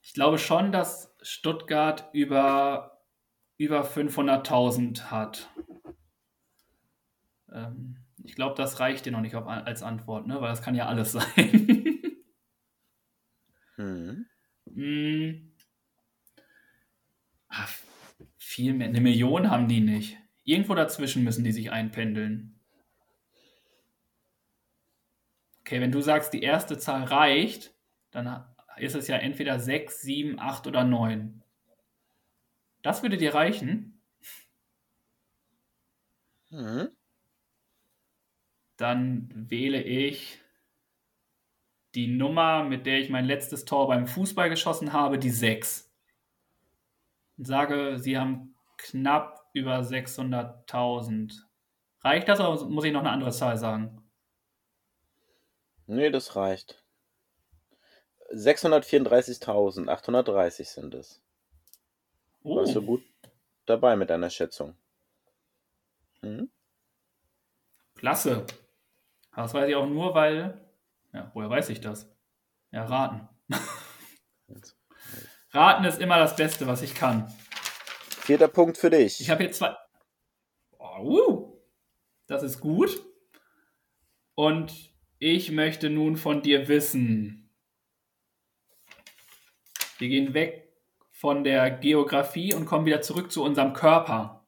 [0.00, 3.04] Ich glaube schon, dass Stuttgart über,
[3.58, 5.50] über 500.000 hat.
[7.52, 10.40] Ähm, ich glaube, das reicht dir noch nicht auf, als Antwort, ne?
[10.40, 12.14] Weil das kann ja alles sein.
[13.76, 14.29] mhm.
[14.80, 15.52] Hm.
[17.48, 17.70] Ach,
[18.38, 18.88] viel mehr.
[18.88, 20.16] Eine Million haben die nicht.
[20.44, 22.58] Irgendwo dazwischen müssen die sich einpendeln.
[25.60, 27.74] Okay, wenn du sagst, die erste Zahl reicht,
[28.10, 28.42] dann
[28.78, 31.42] ist es ja entweder 6, 7, 8 oder 9.
[32.82, 34.00] Das würde dir reichen?
[36.50, 36.90] Mhm.
[38.78, 40.39] Dann wähle ich
[41.94, 45.90] die Nummer, mit der ich mein letztes Tor beim Fußball geschossen habe, die 6.
[47.38, 51.40] Und sage, sie haben knapp über 600.000.
[52.02, 54.00] Reicht das oder muss ich noch eine andere Zahl sagen?
[55.86, 56.84] Nee, das reicht.
[58.32, 61.20] 634.830 sind es.
[62.42, 62.56] Oh.
[62.56, 63.02] Warst du gut
[63.66, 64.76] dabei mit deiner Schätzung?
[66.20, 66.48] Hm?
[67.96, 68.46] Klasse.
[69.34, 70.56] Das weiß ich auch nur, weil.
[71.12, 72.10] Ja, woher weiß ich das?
[72.70, 73.28] Ja, raten.
[75.52, 77.32] raten ist immer das Beste, was ich kann.
[78.08, 79.20] Vierter Punkt für dich.
[79.20, 79.74] Ich habe hier zwei.
[80.78, 81.60] Oh, uh,
[82.26, 83.04] das ist gut.
[84.34, 87.50] Und ich möchte nun von dir wissen.
[89.98, 90.72] Wir gehen weg
[91.10, 94.46] von der Geografie und kommen wieder zurück zu unserem Körper.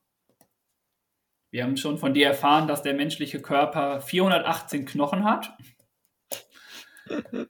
[1.50, 5.54] Wir haben schon von dir erfahren, dass der menschliche Körper 418 Knochen hat,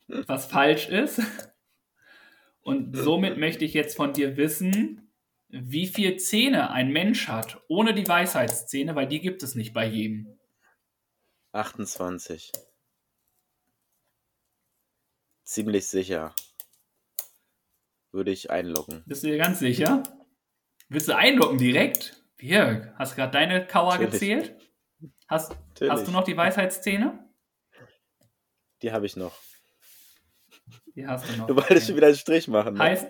[0.06, 1.20] was falsch ist.
[2.62, 5.12] Und somit möchte ich jetzt von dir wissen,
[5.48, 9.86] wie viele Zähne ein Mensch hat, ohne die Weisheitszähne, weil die gibt es nicht bei
[9.86, 10.38] jedem.
[11.52, 12.52] 28
[15.52, 16.34] ziemlich sicher.
[18.10, 19.02] Würde ich einloggen.
[19.06, 20.02] Bist du dir ganz sicher?
[20.88, 22.22] Willst du einloggen direkt?
[22.36, 24.56] Birg, hast du gerade deine Kauer gezählt?
[25.28, 27.30] Hast, hast du noch die Weisheitszähne?
[28.82, 29.38] Die habe ich noch.
[30.94, 31.46] Die hast du noch.
[31.46, 32.74] Du wolltest schon wieder einen Strich machen.
[32.74, 32.80] Ne?
[32.80, 33.06] Heißt,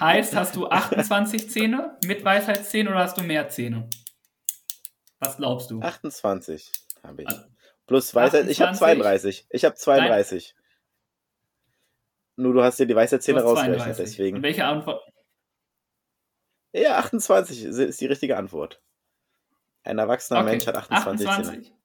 [0.00, 3.88] heißt, hast du 28 Zähne mit Weisheitszähnen oder hast du mehr Zähne?
[5.18, 5.80] Was glaubst du?
[5.80, 6.72] 28
[7.02, 7.28] habe ich.
[7.86, 8.50] Plus Weisheit, 28?
[8.50, 9.46] ich habe 32.
[9.50, 10.54] Ich habe 32.
[12.36, 14.36] Nur du hast dir die Weisheitszähne rausgerechnet, deswegen.
[14.36, 15.02] Und welche Antwort?
[16.72, 18.80] Ja, 28 ist die richtige Antwort.
[19.84, 20.50] Ein erwachsener okay.
[20.50, 21.64] Mensch hat 28, 28.
[21.64, 21.76] Zähne.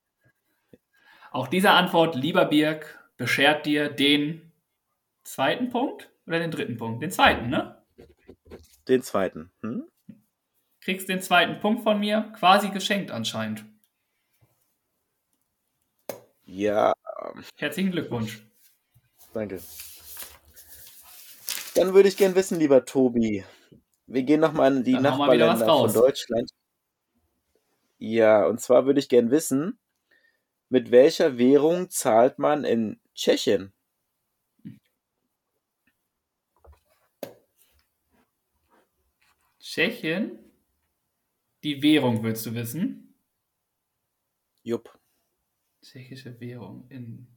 [1.31, 4.46] Auch diese Antwort, lieber Birk, beschert dir den
[5.27, 7.03] zweiten Punkt oder den dritten Punkt?
[7.03, 7.81] Den zweiten, ne?
[8.87, 9.51] Den zweiten.
[9.61, 9.87] Hm?
[10.81, 13.65] Kriegst den zweiten Punkt von mir, quasi geschenkt anscheinend.
[16.45, 16.93] Ja.
[17.57, 18.41] Herzlichen Glückwunsch.
[19.33, 19.59] Danke.
[21.75, 23.43] Dann würde ich gern wissen, lieber Tobi.
[24.07, 26.49] Wir gehen nochmal in die Dann Nachbarländer von Deutschland.
[27.99, 29.77] Ja, und zwar würde ich gern wissen,
[30.69, 33.73] mit welcher Währung zahlt man in Tschechien?
[39.69, 40.39] Tschechien?
[41.61, 43.13] Die Währung willst du wissen?
[44.63, 44.97] Jupp.
[45.81, 47.27] Tschechische Währung in.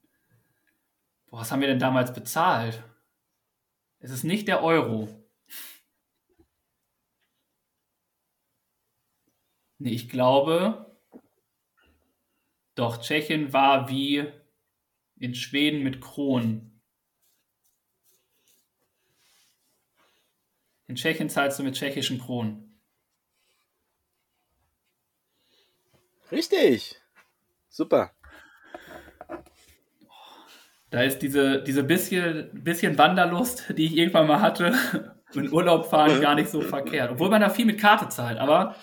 [1.27, 2.85] Boah, was haben wir denn damals bezahlt?
[3.99, 5.09] Es ist nicht der Euro.
[9.79, 11.01] Nee, ich glaube,
[12.77, 14.25] doch Tschechien war wie
[15.17, 16.70] in Schweden mit Kronen.
[20.91, 22.77] In Tschechien zahlst du mit tschechischen Kronen.
[26.33, 27.01] Richtig.
[27.69, 28.11] Super.
[30.91, 34.75] Da ist diese, diese bisschen, bisschen Wanderlust, die ich irgendwann mal hatte,
[35.33, 37.13] in Urlaub fahren gar nicht so verkehrt.
[37.13, 38.39] Obwohl man da viel mit Karte zahlt.
[38.39, 38.75] Aber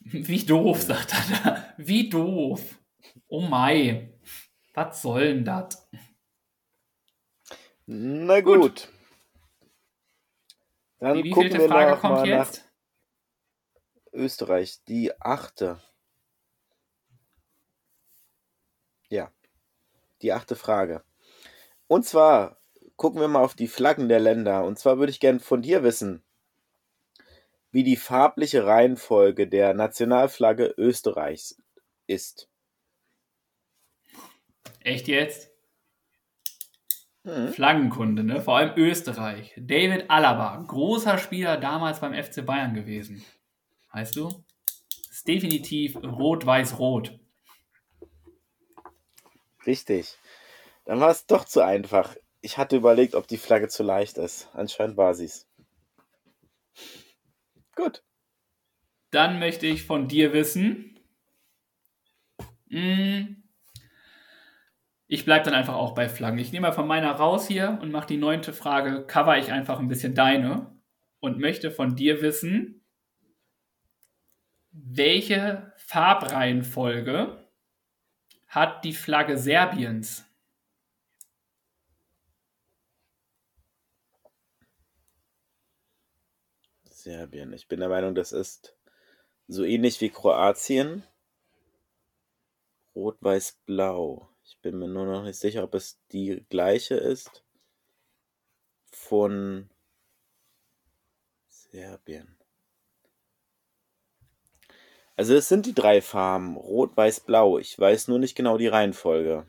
[0.00, 1.64] Wie doof, sagt er da.
[1.78, 2.78] Wie doof.
[3.28, 4.12] Oh mai.
[4.74, 5.88] Was soll denn das?
[7.86, 8.60] Na gut.
[8.60, 8.88] gut.
[11.00, 12.58] Dann wie, wie gucken wir Frage kommt jetzt?
[12.58, 12.70] Nach
[14.12, 15.80] Österreich, die achte.
[19.08, 19.32] Ja,
[20.22, 21.02] die achte Frage.
[21.88, 22.60] Und zwar
[22.96, 24.64] gucken wir mal auf die Flaggen der Länder.
[24.64, 26.22] Und zwar würde ich gerne von dir wissen,
[27.70, 31.56] wie die farbliche Reihenfolge der Nationalflagge Österreichs
[32.06, 32.49] ist.
[34.80, 35.50] Echt jetzt?
[37.22, 37.52] Mhm.
[37.52, 38.40] Flaggenkunde, ne?
[38.40, 39.52] Vor allem Österreich.
[39.56, 43.24] David Alaba, großer Spieler damals beim FC Bayern gewesen.
[43.92, 44.44] Weißt du?
[45.10, 47.18] Ist definitiv rot-weiß-rot.
[49.66, 50.16] Richtig.
[50.86, 52.16] Dann war es doch zu einfach.
[52.40, 54.48] Ich hatte überlegt, ob die Flagge zu leicht ist.
[54.54, 55.46] Anscheinend war sie es.
[57.76, 58.02] Gut.
[59.10, 60.98] Dann möchte ich von dir wissen.
[62.70, 63.39] Hm,
[65.12, 66.38] ich bleibe dann einfach auch bei Flaggen.
[66.38, 69.80] Ich nehme mal von meiner raus hier und mache die neunte Frage, cover ich einfach
[69.80, 70.72] ein bisschen deine
[71.18, 72.84] und möchte von dir wissen,
[74.70, 77.44] welche Farbreihenfolge
[78.46, 80.24] hat die Flagge Serbiens?
[86.84, 87.52] Serbien.
[87.52, 88.76] Ich bin der Meinung, das ist
[89.48, 91.02] so ähnlich wie Kroatien.
[92.94, 94.29] Rot, Weiß, Blau.
[94.62, 97.44] Bin mir nur noch nicht sicher, ob es die gleiche ist
[98.90, 99.70] von
[101.48, 102.36] Serbien.
[105.16, 107.58] Also es sind die drei Farben, Rot, Weiß, Blau.
[107.58, 109.46] Ich weiß nur nicht genau die Reihenfolge.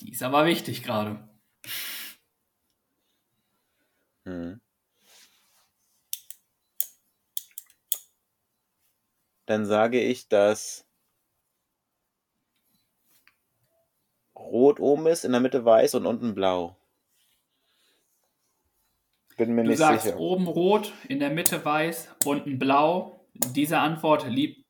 [0.00, 1.28] Die ist aber wichtig gerade.
[4.24, 4.60] Hm.
[9.44, 10.86] Dann sage ich, dass
[14.40, 16.76] Rot oben ist, in der Mitte weiß und unten blau
[19.46, 20.18] bin mir du nicht sagst sicher.
[20.18, 23.26] oben rot, in der Mitte weiß, unten blau.
[23.32, 24.66] Diese Antwort lieb,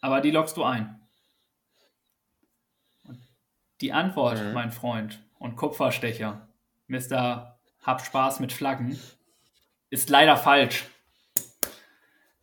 [0.00, 1.00] aber die lockst du ein.
[3.80, 4.52] Die Antwort, mhm.
[4.52, 6.48] mein Freund und Kupferstecher,
[6.86, 7.58] Mr.
[7.82, 8.98] Hab Spaß mit Flaggen,
[9.90, 10.86] ist leider falsch.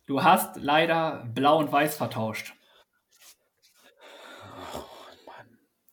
[0.04, 2.52] Du hast leider blau und weiß vertauscht.
[4.74, 4.84] Oh,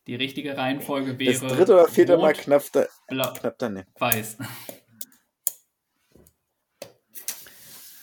[0.08, 1.40] die richtige Reihenfolge wäre.
[1.40, 3.88] Das dritte oder vierte Mal knapp, da, knapp daneben.
[3.98, 4.38] Weiß.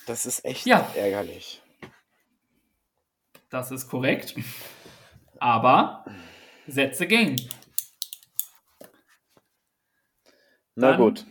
[0.06, 0.90] Das ist echt ja.
[0.94, 1.62] ärgerlich.
[3.50, 4.34] Das ist korrekt.
[5.38, 6.04] Aber
[6.66, 7.36] Sätze gehen.
[10.74, 11.26] Na gut.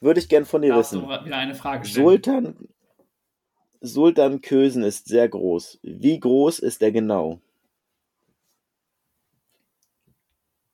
[0.00, 1.00] Würde ich gern von dir wissen.
[1.00, 2.06] Du wieder eine Frage stellen.
[2.06, 2.68] Sultan,
[3.80, 5.78] Sultan Kösen ist sehr groß.
[5.82, 7.40] Wie groß ist er genau?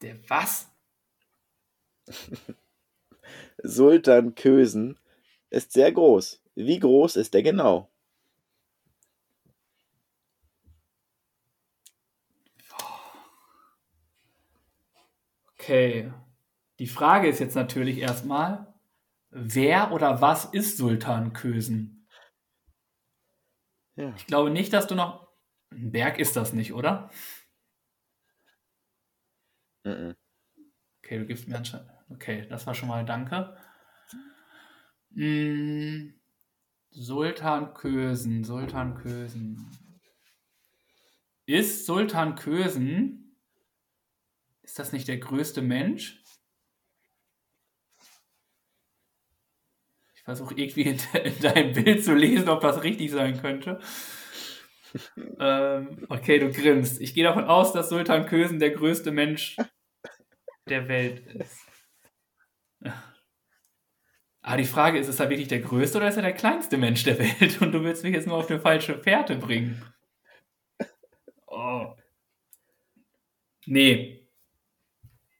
[0.00, 0.70] Der was?
[3.62, 4.98] Sultan Kösen
[5.50, 6.40] ist sehr groß.
[6.54, 7.90] Wie groß ist er genau?
[15.58, 16.12] Okay.
[16.78, 18.74] Die Frage ist jetzt natürlich erstmal,
[19.30, 21.93] wer oder was ist Sultan Kösen?
[23.96, 24.12] Ja.
[24.16, 25.28] Ich glaube nicht, dass du noch.
[25.70, 27.10] Ein Berg ist das nicht, oder?
[29.84, 30.12] Mm
[31.04, 31.90] Okay, du gibst mir anscheinend.
[32.08, 33.54] Okay, das war schon mal Danke.
[35.14, 36.14] Hm,
[36.90, 39.70] Sultan Kösen, Sultan Kösen.
[41.44, 43.36] Ist Sultan Kösen,
[44.62, 46.23] ist das nicht der größte Mensch?
[50.24, 53.78] Versuche irgendwie in, in deinem Bild zu lesen, ob das richtig sein könnte.
[55.38, 57.00] ähm, okay, du grinst.
[57.00, 59.56] Ich gehe davon aus, dass Sultan Kösen der größte Mensch
[60.68, 61.60] der Welt ist.
[64.42, 67.02] Aber die Frage ist, ist er wirklich der größte oder ist er der kleinste Mensch
[67.04, 67.62] der Welt?
[67.62, 69.82] Und du willst mich jetzt nur auf eine falsche Fährte bringen.
[71.46, 71.94] Oh.
[73.66, 74.28] Nee.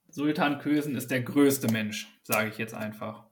[0.09, 3.24] Sultan Kösen ist der größte Mensch, sage ich jetzt einfach.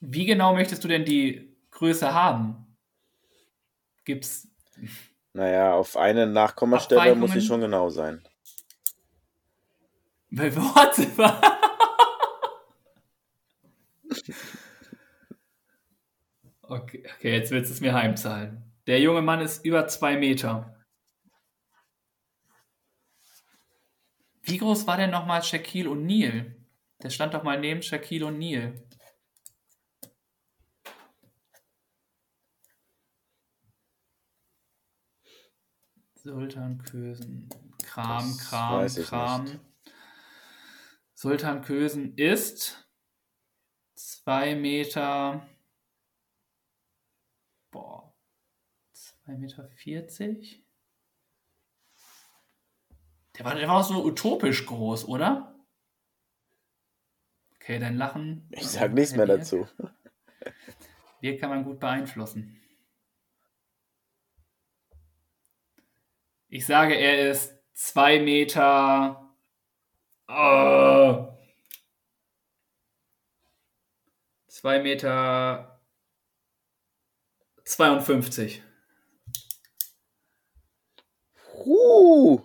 [0.00, 2.76] Wie genau möchtest du denn die Größe haben?
[4.04, 4.48] Gibt's.
[5.32, 8.26] Naja, auf eine Nachkommastelle muss sie schon genau sein.
[10.30, 11.06] Bei Worte.
[16.62, 18.62] okay, okay, jetzt willst du es mir heimzahlen.
[18.86, 20.74] Der junge Mann ist über zwei Meter.
[24.42, 26.54] Wie groß war denn nochmal Shaquille O'Neal?
[27.02, 28.74] Der stand doch mal neben Shaquille O'Neal.
[36.28, 37.48] Sultan Kösen.
[37.82, 39.44] Kram, das Kram, Kram.
[39.44, 39.60] Nicht.
[41.14, 42.86] Sultan Kösen ist
[43.94, 45.48] 2 Meter.
[47.70, 48.14] Boah.
[48.94, 49.68] 2,40 Meter.
[49.70, 50.62] 40?
[53.38, 55.58] Der war, der war auch so utopisch groß, oder?
[57.54, 58.46] Okay, dein Lachen.
[58.50, 59.66] Ich sag nichts mehr dazu.
[61.20, 62.60] Wir kann man gut beeinflussen.
[66.48, 69.30] Ich sage, er ist zwei Meter.
[70.28, 71.28] Oh,
[74.46, 75.80] zwei Meter
[77.64, 78.62] 52.
[81.64, 82.40] Uh,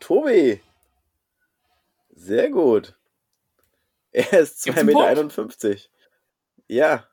[0.00, 0.60] Tobi.
[2.14, 2.94] Sehr gut.
[4.12, 5.06] Er ist 2,51 Meter.
[5.06, 5.90] 51.
[6.68, 7.08] Ja.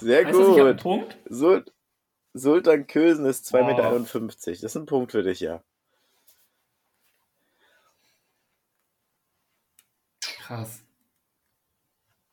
[0.00, 0.58] Sehr heißt gut.
[0.58, 1.18] Das Punkt?
[1.28, 1.64] Sul
[2.32, 4.00] Sultan Kösen ist 2,51 Meter.
[4.44, 5.62] Das ist ein Punkt für dich, ja.
[10.20, 10.82] Krass.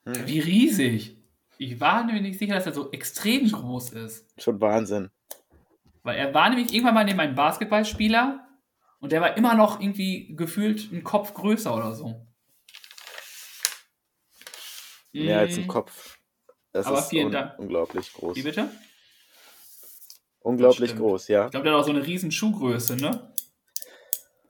[0.05, 0.27] Hm.
[0.27, 1.17] Wie riesig.
[1.57, 4.27] Ich war nämlich nicht sicher, dass er so extrem groß ist.
[4.39, 5.09] Schon Wahnsinn.
[6.03, 8.47] Weil er war nämlich irgendwann mal neben einem Basketballspieler
[8.99, 12.27] und der war immer noch irgendwie gefühlt einen Kopf größer oder so.
[15.11, 15.67] Mehr als ein hm.
[15.67, 16.16] Kopf.
[16.77, 17.57] Das Aber ist vielen un Dank.
[17.57, 18.37] unglaublich groß.
[18.37, 18.69] Wie bitte?
[20.41, 21.45] Unglaublich groß, ja.
[21.45, 23.33] Ich glaube, der hat auch so eine riesen Schuhgröße, ne?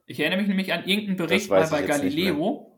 [0.07, 2.77] Ich erinnere mich nämlich an irgendeinen Bericht mal bei Galileo,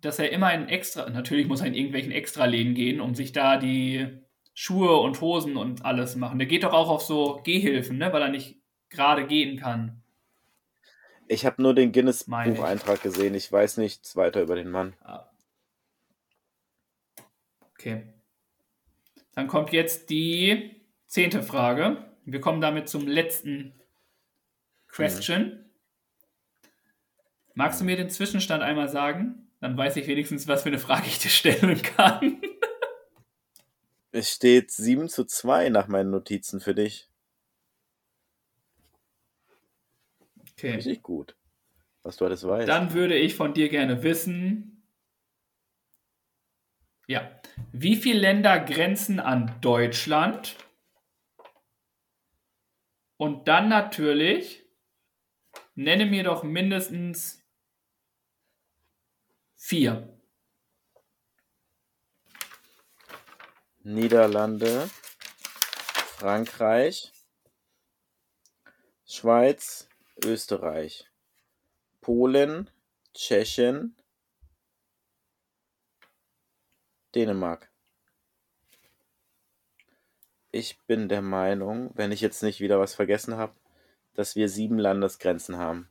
[0.00, 3.56] dass er immer in extra, natürlich muss er in irgendwelchen Extraläden gehen, um sich da
[3.56, 4.20] die
[4.52, 6.40] Schuhe und Hosen und alles machen.
[6.40, 8.12] Der geht doch auch auf so Gehhilfen, ne?
[8.12, 10.02] weil er nicht gerade gehen kann.
[11.28, 13.36] Ich habe nur den Guinness-Bucheintrag gesehen.
[13.36, 14.94] Ich weiß nichts weiter über den Mann.
[15.02, 15.31] Ah.
[17.82, 18.04] Okay.
[19.34, 22.04] Dann kommt jetzt die zehnte Frage.
[22.24, 23.74] Wir kommen damit zum letzten
[24.86, 25.42] Question.
[25.42, 25.64] Mhm.
[27.54, 29.48] Magst du mir den Zwischenstand einmal sagen?
[29.60, 32.40] Dann weiß ich wenigstens, was für eine Frage ich dir stellen kann.
[34.12, 37.08] es steht 7 zu 2 nach meinen Notizen für dich.
[40.52, 40.76] Okay.
[40.76, 41.34] Richtig gut.
[42.04, 42.68] Was du alles weißt.
[42.68, 44.71] Dann würde ich von dir gerne wissen,
[47.06, 47.40] ja.
[47.72, 50.56] Wie viele Länder grenzen an Deutschland?
[53.16, 54.64] Und dann natürlich,
[55.74, 57.42] nenne mir doch mindestens
[59.54, 60.08] vier.
[63.84, 64.88] Niederlande,
[66.16, 67.12] Frankreich,
[69.04, 69.88] Schweiz,
[70.24, 71.10] Österreich,
[72.00, 72.70] Polen,
[73.12, 73.96] Tschechien,
[77.14, 77.70] Dänemark.
[80.50, 83.54] Ich bin der Meinung, wenn ich jetzt nicht wieder was vergessen habe,
[84.14, 85.88] dass wir sieben Landesgrenzen haben.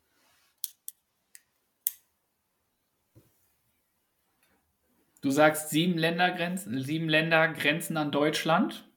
[5.22, 8.88] Du sagst sieben Ländergrenzen, sieben Ländergrenzen an Deutschland?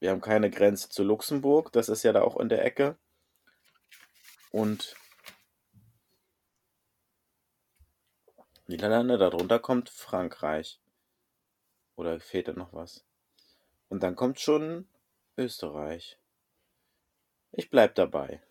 [0.00, 2.96] Wir haben keine Grenze zu Luxemburg, das ist ja da auch in der Ecke.
[4.50, 4.96] Und
[8.66, 10.80] Niederlande, darunter kommt Frankreich.
[11.96, 13.04] Oder fehlt da noch was?
[13.88, 14.88] Und dann kommt schon
[15.36, 16.18] Österreich.
[17.52, 18.42] Ich bleib dabei.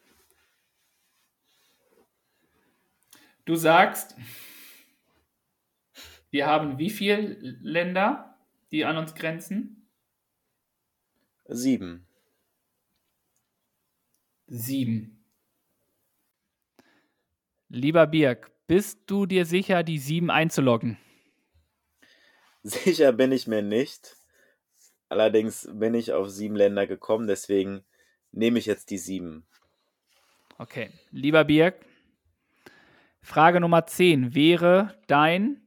[3.46, 4.16] Du sagst,
[6.30, 8.38] wir haben wie viele Länder,
[8.72, 9.90] die an uns grenzen?
[11.46, 12.08] Sieben.
[14.48, 15.26] Sieben.
[17.68, 20.98] Lieber Birg, bist du dir sicher, die sieben einzuloggen?
[22.64, 24.16] Sicher bin ich mir nicht.
[25.10, 27.84] Allerdings bin ich auf sieben Länder gekommen, deswegen
[28.32, 29.46] nehme ich jetzt die sieben.
[30.58, 31.76] Okay, lieber Birg,
[33.22, 35.62] Frage Nummer 10 wäre dein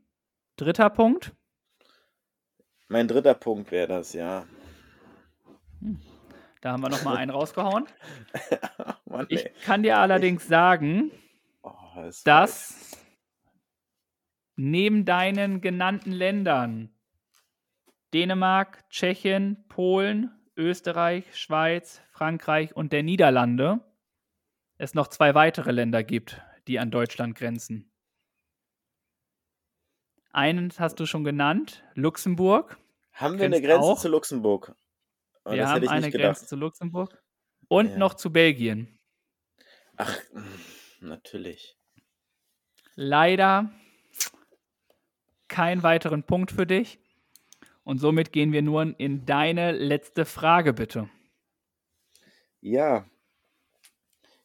[0.57, 1.33] dritter Punkt.
[2.89, 4.47] Mein dritter Punkt wäre das, ja.
[6.61, 7.87] Da haben wir nochmal einen rausgehauen.
[9.07, 11.11] Mann, Ich kann dir allerdings sagen,
[12.05, 12.97] Ist dass
[14.57, 16.93] neben deinen genannten Ländern
[18.15, 23.81] Dänemark, Tschechien, Polen, Österreich, Schweiz, Frankreich und der Niederlande
[24.79, 27.91] es noch zwei weitere Länder gibt, die an Deutschland grenzen.
[30.33, 32.79] Einen hast du schon genannt, Luxemburg.
[33.13, 33.99] Haben wir eine Grenze auch?
[33.99, 34.75] zu Luxemburg?
[35.45, 36.11] Oh, Wir haben eine.
[36.11, 37.23] Grenze zu Luxemburg.
[37.69, 37.99] Und Ja.
[37.99, 38.99] noch zu Belgien.
[39.97, 41.76] Ach, mm, natürlich.
[42.97, 43.71] Leider
[45.49, 46.99] keinen weiteren Punkt für dich.
[47.85, 51.09] Und somit gehen wir nur in deine letzte Frage, bitte.
[52.61, 53.07] Ja.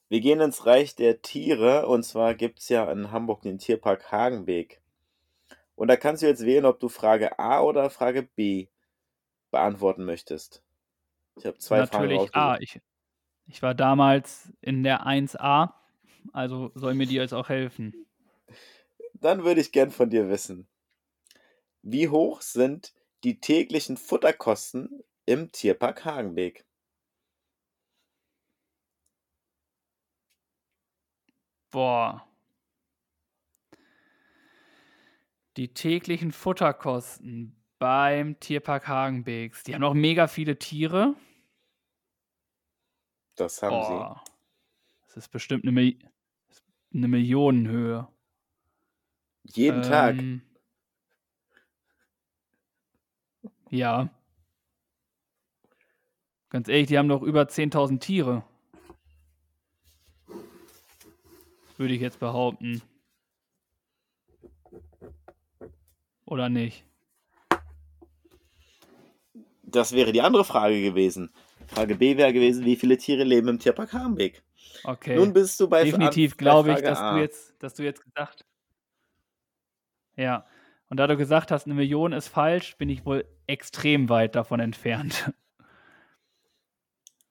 [0.10, 4.12] Wir gehen ins Reich der Tiere und zwar gibt es ja in Hamburg den Tierpark
[4.12, 4.82] Hagenbeek.
[5.76, 8.68] Und da kannst du jetzt wählen, ob du Frage A oder Frage B
[9.50, 10.62] beantworten möchtest.
[11.38, 12.52] Ich habe zwei Natürlich Fragen A.
[12.52, 12.84] rausgesucht.
[13.48, 15.72] Ich, ich war damals in der 1a,
[16.34, 18.06] also soll mir die jetzt auch helfen.
[19.22, 20.68] Dann würde ich gern von dir wissen,
[21.84, 22.94] wie hoch sind
[23.24, 26.66] die täglichen Futterkosten im Tierpark Hagenbeek?
[31.70, 32.28] Boah.
[35.56, 39.64] Die täglichen Futterkosten beim Tierpark Hagenbeeks.
[39.64, 41.16] Die haben noch mega viele Tiere.
[43.36, 43.92] Das haben sie.
[43.92, 44.24] Boah.
[45.06, 46.00] Das ist bestimmt eine, Mil
[46.94, 48.08] eine Millionenhöhe.
[49.44, 50.18] Jeden Tag.
[50.18, 50.42] Ähm,
[53.72, 54.10] Ja.
[56.50, 58.44] Ganz ehrlich, die haben doch über 10.000 Tiere.
[61.78, 62.82] Würde ich jetzt behaupten.
[66.26, 66.84] Oder nicht?
[69.64, 71.32] Das wäre die andere Frage gewesen.
[71.68, 74.44] Frage B wäre gewesen, wie viele Tiere leben im Tierpark Hagenbeek?
[74.84, 75.16] Okay.
[75.16, 77.14] Nun bist du bei Definitiv glaube ich, dass A.
[77.14, 78.46] du jetzt, dass du jetzt gesagt.
[80.22, 80.46] Ja.
[80.88, 84.60] Und da du gesagt hast, eine Million ist falsch, bin ich wohl extrem weit davon
[84.60, 85.32] entfernt.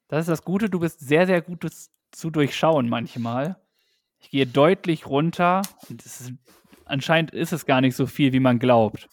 [0.09, 1.65] Das ist das Gute, du bist sehr, sehr gut
[2.11, 3.61] zu durchschauen manchmal.
[4.19, 6.33] Ich gehe deutlich runter und ist,
[6.85, 9.09] anscheinend ist es gar nicht so viel, wie man glaubt.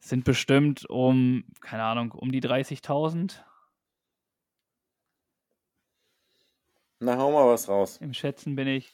[0.00, 3.40] Es sind bestimmt um, keine Ahnung, um die 30.000
[7.00, 7.98] Na, hau mal was raus.
[8.00, 8.92] Im Schätzen bin ich.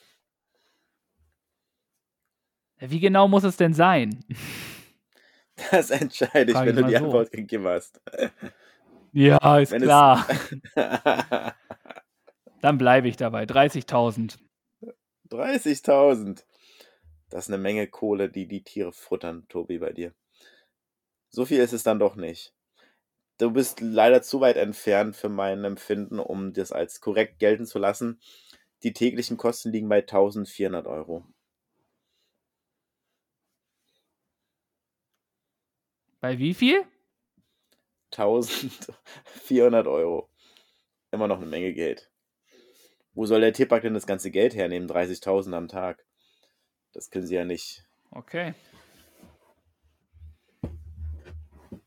[2.78, 4.24] Wie genau muss es denn sein?
[5.70, 7.04] Das entscheide ich, Frag wenn ich du die so.
[7.04, 8.00] Antwort gegeben hast.
[9.12, 10.26] Ja, ist Wenn klar.
[12.60, 13.44] Dann bleibe ich dabei.
[13.44, 14.36] 30.000.
[15.30, 16.42] 30.000.
[17.30, 20.12] Das ist eine Menge Kohle, die die Tiere futtern, Tobi, bei dir.
[21.30, 22.52] So viel ist es dann doch nicht.
[23.38, 27.78] Du bist leider zu weit entfernt für mein Empfinden, um das als korrekt gelten zu
[27.78, 28.20] lassen.
[28.82, 31.24] Die täglichen Kosten liegen bei 1400 Euro.
[36.24, 36.82] Bei wie viel?
[38.12, 40.30] 1400 Euro.
[41.10, 42.10] Immer noch eine Menge Geld.
[43.12, 44.88] Wo soll der Tierpark denn das ganze Geld hernehmen?
[44.88, 46.02] 30.000 am Tag.
[46.94, 47.84] Das können sie ja nicht.
[48.10, 48.54] Okay.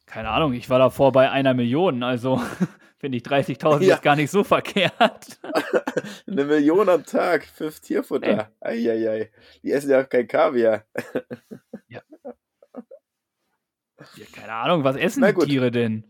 [0.05, 2.39] Keine Ahnung, ich war davor bei einer Million, also
[2.99, 3.95] finde ich 30.000 Ja.
[3.95, 5.39] jetzt gar nicht so verkehrt.
[6.27, 8.51] Eine Million am Tag für Tierfutter.
[8.59, 9.31] Eieiei.
[9.63, 10.83] Die essen ja auch kein Kaviar.
[11.87, 12.01] Ja,
[14.31, 15.45] keine Ahnung, was essen die.
[15.45, 16.03] Tiere denn?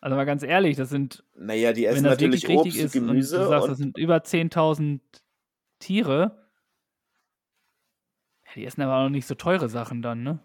[0.00, 3.68] Also mal ganz ehrlich, das sind Naja, die essen natürlich Obst ist Gemüse du sagst,
[3.68, 5.00] das sind über 10.000
[5.80, 6.48] Tiere,
[8.46, 10.40] ja, die essen aber auch noch nicht so teure Sachen dann, ne?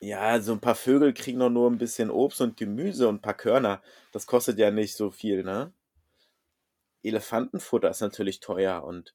[0.00, 3.22] ja, so ein paar Vögel kriegen doch nur ein bisschen Obst und Gemüse und ein
[3.22, 3.82] paar Körner.
[4.12, 5.72] Das kostet ja nicht so viel, ne?
[7.02, 9.14] Elefantenfutter ist natürlich teuer und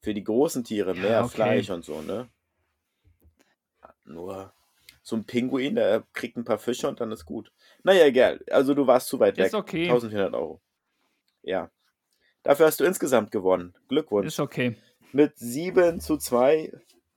[0.00, 1.34] für die großen Tiere Ja, mehr okay.
[1.34, 2.28] Fleisch und so, ne?
[4.04, 4.52] Nur
[5.08, 7.50] so ein Pinguin, der kriegt ein paar Fische und dann ist gut.
[7.82, 8.44] Naja, egal.
[8.50, 9.54] Also du warst zu weit Ist weg.
[9.54, 9.84] okay.
[9.84, 10.60] 1400 Euro.
[11.42, 11.70] Ja.
[12.42, 13.74] Dafür hast du insgesamt gewonnen.
[13.88, 14.26] Glückwunsch.
[14.26, 14.76] Ist okay.
[15.12, 16.72] Mit 7 zu 2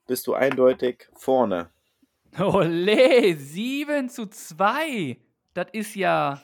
[0.07, 1.69] bist du eindeutig vorne.
[2.39, 5.17] Ole, 7 zu 2.
[5.53, 6.41] Das ist ja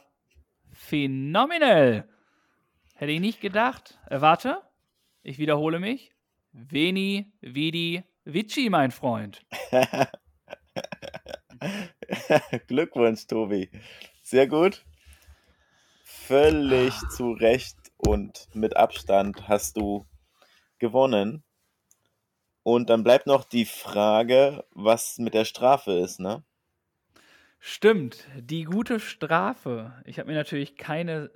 [0.73, 2.09] phänomenal.
[2.95, 3.97] Hätte ich nicht gedacht.
[4.09, 4.61] Äh, warte,
[5.23, 6.11] ich wiederhole mich.
[6.51, 9.45] Veni, Vidi, Vici, mein Freund.
[12.67, 13.69] Glückwunsch, Tobi.
[14.21, 14.85] Sehr gut.
[16.03, 20.05] Völlig zu Recht und mit Abstand hast du
[20.79, 21.43] gewonnen.
[22.63, 26.43] Und dann bleibt noch die Frage, was mit der Strafe ist, ne?
[27.59, 29.93] Stimmt, die gute Strafe.
[30.05, 31.31] Ich habe mir natürlich keine.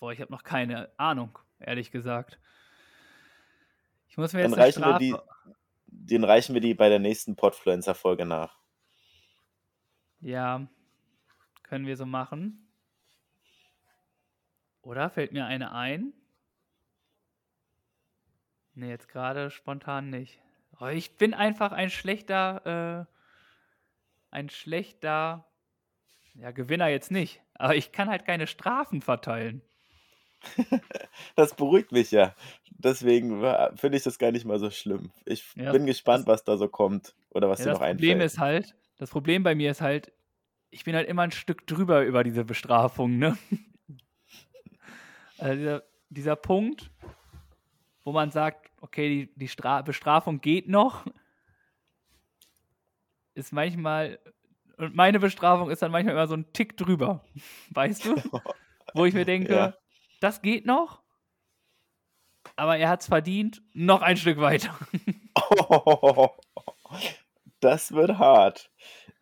[0.00, 2.40] Boah, ich habe noch keine Ahnung, ehrlich gesagt.
[4.08, 5.56] Ich muss mir jetzt Dann reichen wir die, Strafe.
[5.86, 8.61] den reichen wir die bei der nächsten Podfluencer-Folge nach.
[10.22, 10.66] Ja,
[11.64, 12.68] können wir so machen.
[14.82, 16.12] Oder fällt mir eine ein?
[18.74, 20.40] Nee, jetzt gerade spontan nicht.
[20.80, 23.14] Oh, ich bin einfach ein schlechter, äh,
[24.30, 25.44] ein schlechter,
[26.34, 27.42] ja, Gewinner jetzt nicht.
[27.54, 29.60] Aber ich kann halt keine Strafen verteilen.
[31.36, 32.34] Das beruhigt mich ja.
[32.70, 35.10] Deswegen war- finde ich das gar nicht mal so schlimm.
[35.24, 38.18] Ich Ja, bin gespannt, was da so kommt oder was Ja, dir das noch Problem
[38.18, 38.26] einfällt.
[38.26, 40.12] ist halt, das Problem bei mir ist halt,
[40.70, 43.36] ich bin halt immer ein Stück drüber über diese Bestrafung, ne?
[45.38, 46.88] Also dieser, dieser Punkt,
[48.04, 51.04] wo man sagt, okay, die, die Stra Bestrafung geht noch,
[53.34, 54.20] ist manchmal,
[54.76, 57.24] und meine Bestrafung ist dann manchmal immer so ein Tick drüber,
[57.70, 58.14] weißt du?
[58.94, 59.74] Wo ich mir denke, Ja.
[60.20, 61.02] das geht noch,
[62.54, 64.78] aber er hat es verdient, noch ein Stück weiter.
[67.62, 68.70] Das wird hart.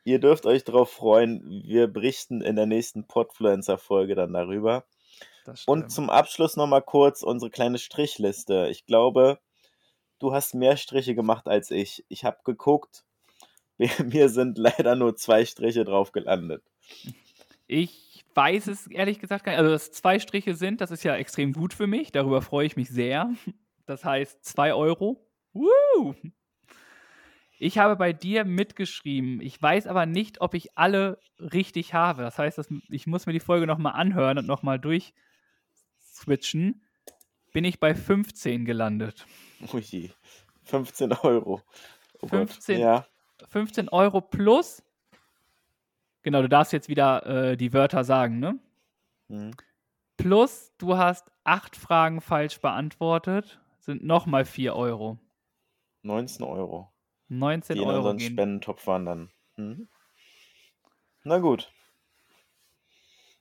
[0.03, 1.63] Ihr dürft euch darauf freuen.
[1.67, 4.85] Wir berichten in der nächsten Podfluencer-Folge dann darüber.
[5.67, 8.69] Und zum Abschluss nochmal kurz unsere kleine Strichliste.
[8.71, 9.41] Ich glaube,
[10.21, 12.07] du hast mehr Striche gemacht als ich.
[12.09, 13.05] Ich habe geguckt.
[13.77, 16.65] Mir mir sind leider nur zwei Striche drauf gelandet.
[17.67, 19.59] Ich weiß es ehrlich gesagt gar nicht.
[19.59, 22.11] Also, dass zwei Striche sind, das ist ja extrem gut für mich.
[22.11, 23.31] Darüber freue ich mich sehr.
[23.85, 25.27] Das heißt, zwei Euro.
[25.53, 26.15] Woo!
[27.63, 29.43] Ich habe bei dir mitgeschrieben.
[29.43, 32.23] Ich weiß aber nicht, ob ich alle richtig habe.
[32.23, 32.59] Das heißt,
[32.89, 36.83] ich muss mir die Folge nochmal anhören und nochmal durchswitchen.
[37.53, 39.27] Bin ich bei 15 gelandet.
[39.75, 40.11] Ui,
[40.65, 41.61] 15 Euro.
[42.23, 42.77] Oh 15.
[42.77, 42.83] Gott.
[42.83, 43.05] Ja,
[43.49, 44.83] 15 Euro plus.
[46.23, 48.59] Genau, du darfst jetzt wieder äh, die Wörter sagen, ne?
[49.29, 49.51] hm.
[50.17, 55.19] Plus, du hast acht Fragen falsch beantwortet, sind nochmal 4 Euro.
[56.03, 56.91] 19 Euro.
[57.31, 58.33] 19 Die in Euro unseren gehen.
[58.33, 59.31] Spendentopf wandern.
[59.55, 59.89] Hm.
[61.23, 61.73] Na gut.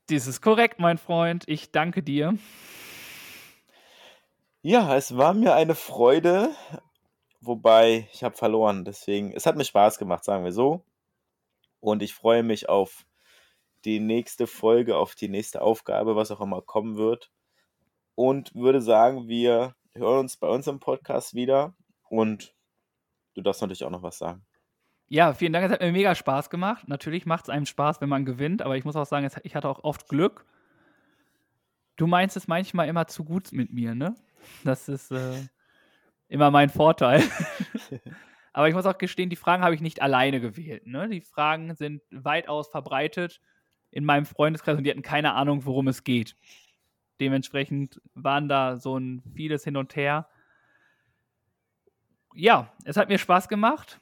[0.10, 1.44] Dies ist korrekt, mein Freund.
[1.48, 2.38] Ich danke dir.
[4.62, 6.54] Ja, es war mir eine Freude,
[7.42, 8.86] wobei ich habe verloren.
[8.86, 10.84] Deswegen, es hat mir Spaß gemacht, sagen wir so.
[11.80, 13.06] Und ich freue mich auf
[13.86, 17.32] die nächste Folge, auf die nächste Aufgabe, was auch immer kommen wird.
[18.16, 21.74] Und würde sagen, wir hören uns bei uns im Podcast wieder.
[22.10, 22.54] Und
[23.40, 24.44] du darfst natürlich auch noch was sagen.
[25.08, 25.66] Ja, vielen Dank.
[25.66, 26.88] Es hat mir mega Spaß gemacht.
[26.88, 29.68] Natürlich macht es einem Spaß, wenn man gewinnt, aber ich muss auch sagen, ich hatte
[29.68, 30.46] auch oft Glück.
[31.96, 34.16] Du meinst es manchmal immer zu gut mit mir, ne?
[34.64, 35.48] Das ist äh,
[36.28, 37.24] immer mein Vorteil.
[38.54, 40.86] aber ich muss auch gestehen, die Fragen habe ich nicht alleine gewählt.
[40.88, 41.10] Ne?
[41.10, 43.42] Die Fragen sind weitaus verbreitet
[43.92, 46.36] in meinem Freundeskreis und die hatten keine Ahnung, worum es geht.
[47.20, 50.30] Dementsprechend waren da so ein vieles hin und her.
[52.34, 54.00] Ja, es hat mir Spaß gemacht.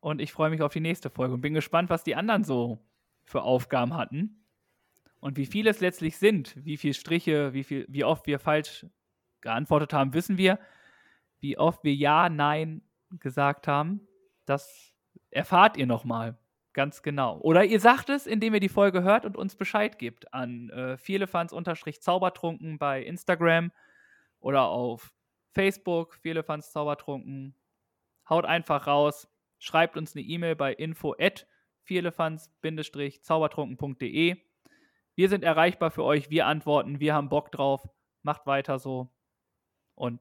[0.00, 2.78] Und ich freue mich auf die nächste Folge und bin gespannt, was die anderen so
[3.24, 4.44] für Aufgaben hatten.
[5.20, 8.86] Und wie viele es letztlich sind, wie viele Striche, wie, viel, wie oft wir falsch
[9.42, 10.58] geantwortet haben, wissen wir.
[11.38, 12.82] Wie oft wir Ja, Nein
[13.18, 14.06] gesagt haben,
[14.46, 14.94] das
[15.30, 16.38] erfahrt ihr nochmal.
[16.72, 17.38] Ganz genau.
[17.40, 20.96] Oder ihr sagt es, indem ihr die Folge hört und uns Bescheid gebt an äh,
[20.96, 23.72] vielefans-zaubertrunken bei Instagram
[24.38, 25.12] oder auf
[25.52, 27.54] Facebook, vielefans zaubertrunken.
[28.28, 29.28] Haut einfach raus,
[29.58, 31.46] schreibt uns eine E-Mail bei info at
[31.84, 34.36] zaubertrunken.de.
[35.16, 37.88] Wir sind erreichbar für euch, wir antworten, wir haben Bock drauf.
[38.22, 39.08] Macht weiter so
[39.94, 40.20] und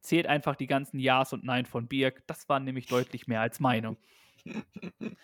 [0.00, 2.26] zählt einfach die ganzen Ja's und Nein von Birk.
[2.26, 3.96] Das waren nämlich deutlich mehr als meine.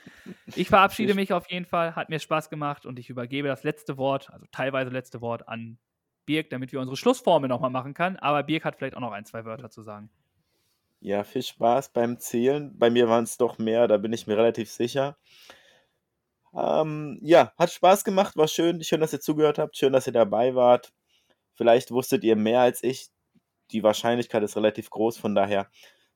[0.56, 3.96] Ich verabschiede mich auf jeden Fall, hat mir Spaß gemacht und ich übergebe das letzte
[3.96, 5.78] Wort, also teilweise letzte Wort an
[6.26, 8.16] Birk, damit wir unsere Schlussformel nochmal machen können.
[8.16, 10.10] Aber Birk hat vielleicht auch noch ein, zwei Wörter zu sagen.
[11.00, 12.76] Ja, viel Spaß beim Zählen.
[12.78, 15.16] Bei mir waren es doch mehr, da bin ich mir relativ sicher.
[16.54, 18.82] Ähm, ja, hat Spaß gemacht, war schön.
[18.82, 19.76] Schön, dass ihr zugehört habt.
[19.76, 20.92] Schön, dass ihr dabei wart.
[21.54, 23.08] Vielleicht wusstet ihr mehr als ich.
[23.70, 25.68] Die Wahrscheinlichkeit ist relativ groß, von daher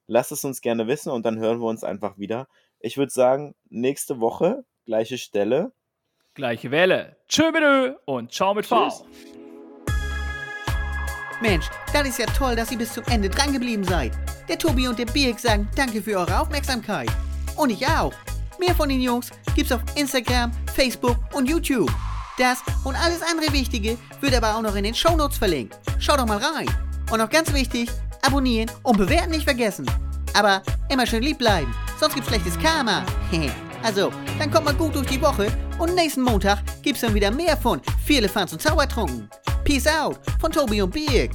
[0.07, 2.49] lasst es uns gerne wissen und dann hören wir uns einfach wieder.
[2.79, 5.73] Ich würde sagen, nächste Woche, gleiche Stelle.
[6.35, 7.17] Gleiche Welle.
[7.29, 8.89] Tschö mit Ö und ciao mit V.
[11.41, 14.12] Mensch, das ist ja toll, dass ihr bis zum Ende dran geblieben seid.
[14.49, 17.11] Der Tobi und der Birk sagen danke für eure Aufmerksamkeit.
[17.57, 18.12] Und ich auch.
[18.59, 21.91] Mehr von den Jungs gibt's auf Instagram, Facebook und YouTube.
[22.39, 25.78] Das und alles andere Wichtige wird aber auch noch in den Shownotes verlinkt.
[25.99, 26.68] Schaut doch mal rein.
[27.11, 27.89] Und noch ganz wichtig,
[28.22, 29.89] abonnieren und bewerten nicht vergessen.
[30.34, 33.05] Aber immer schön lieb bleiben, sonst gibt's schlechtes Karma.
[33.82, 35.47] also, dann kommt mal gut durch die Woche
[35.78, 39.28] und nächsten Montag gibt's dann wieder mehr von Viele Fans und Zaubertrunken.
[39.65, 41.31] Peace out von Tobi und Birk.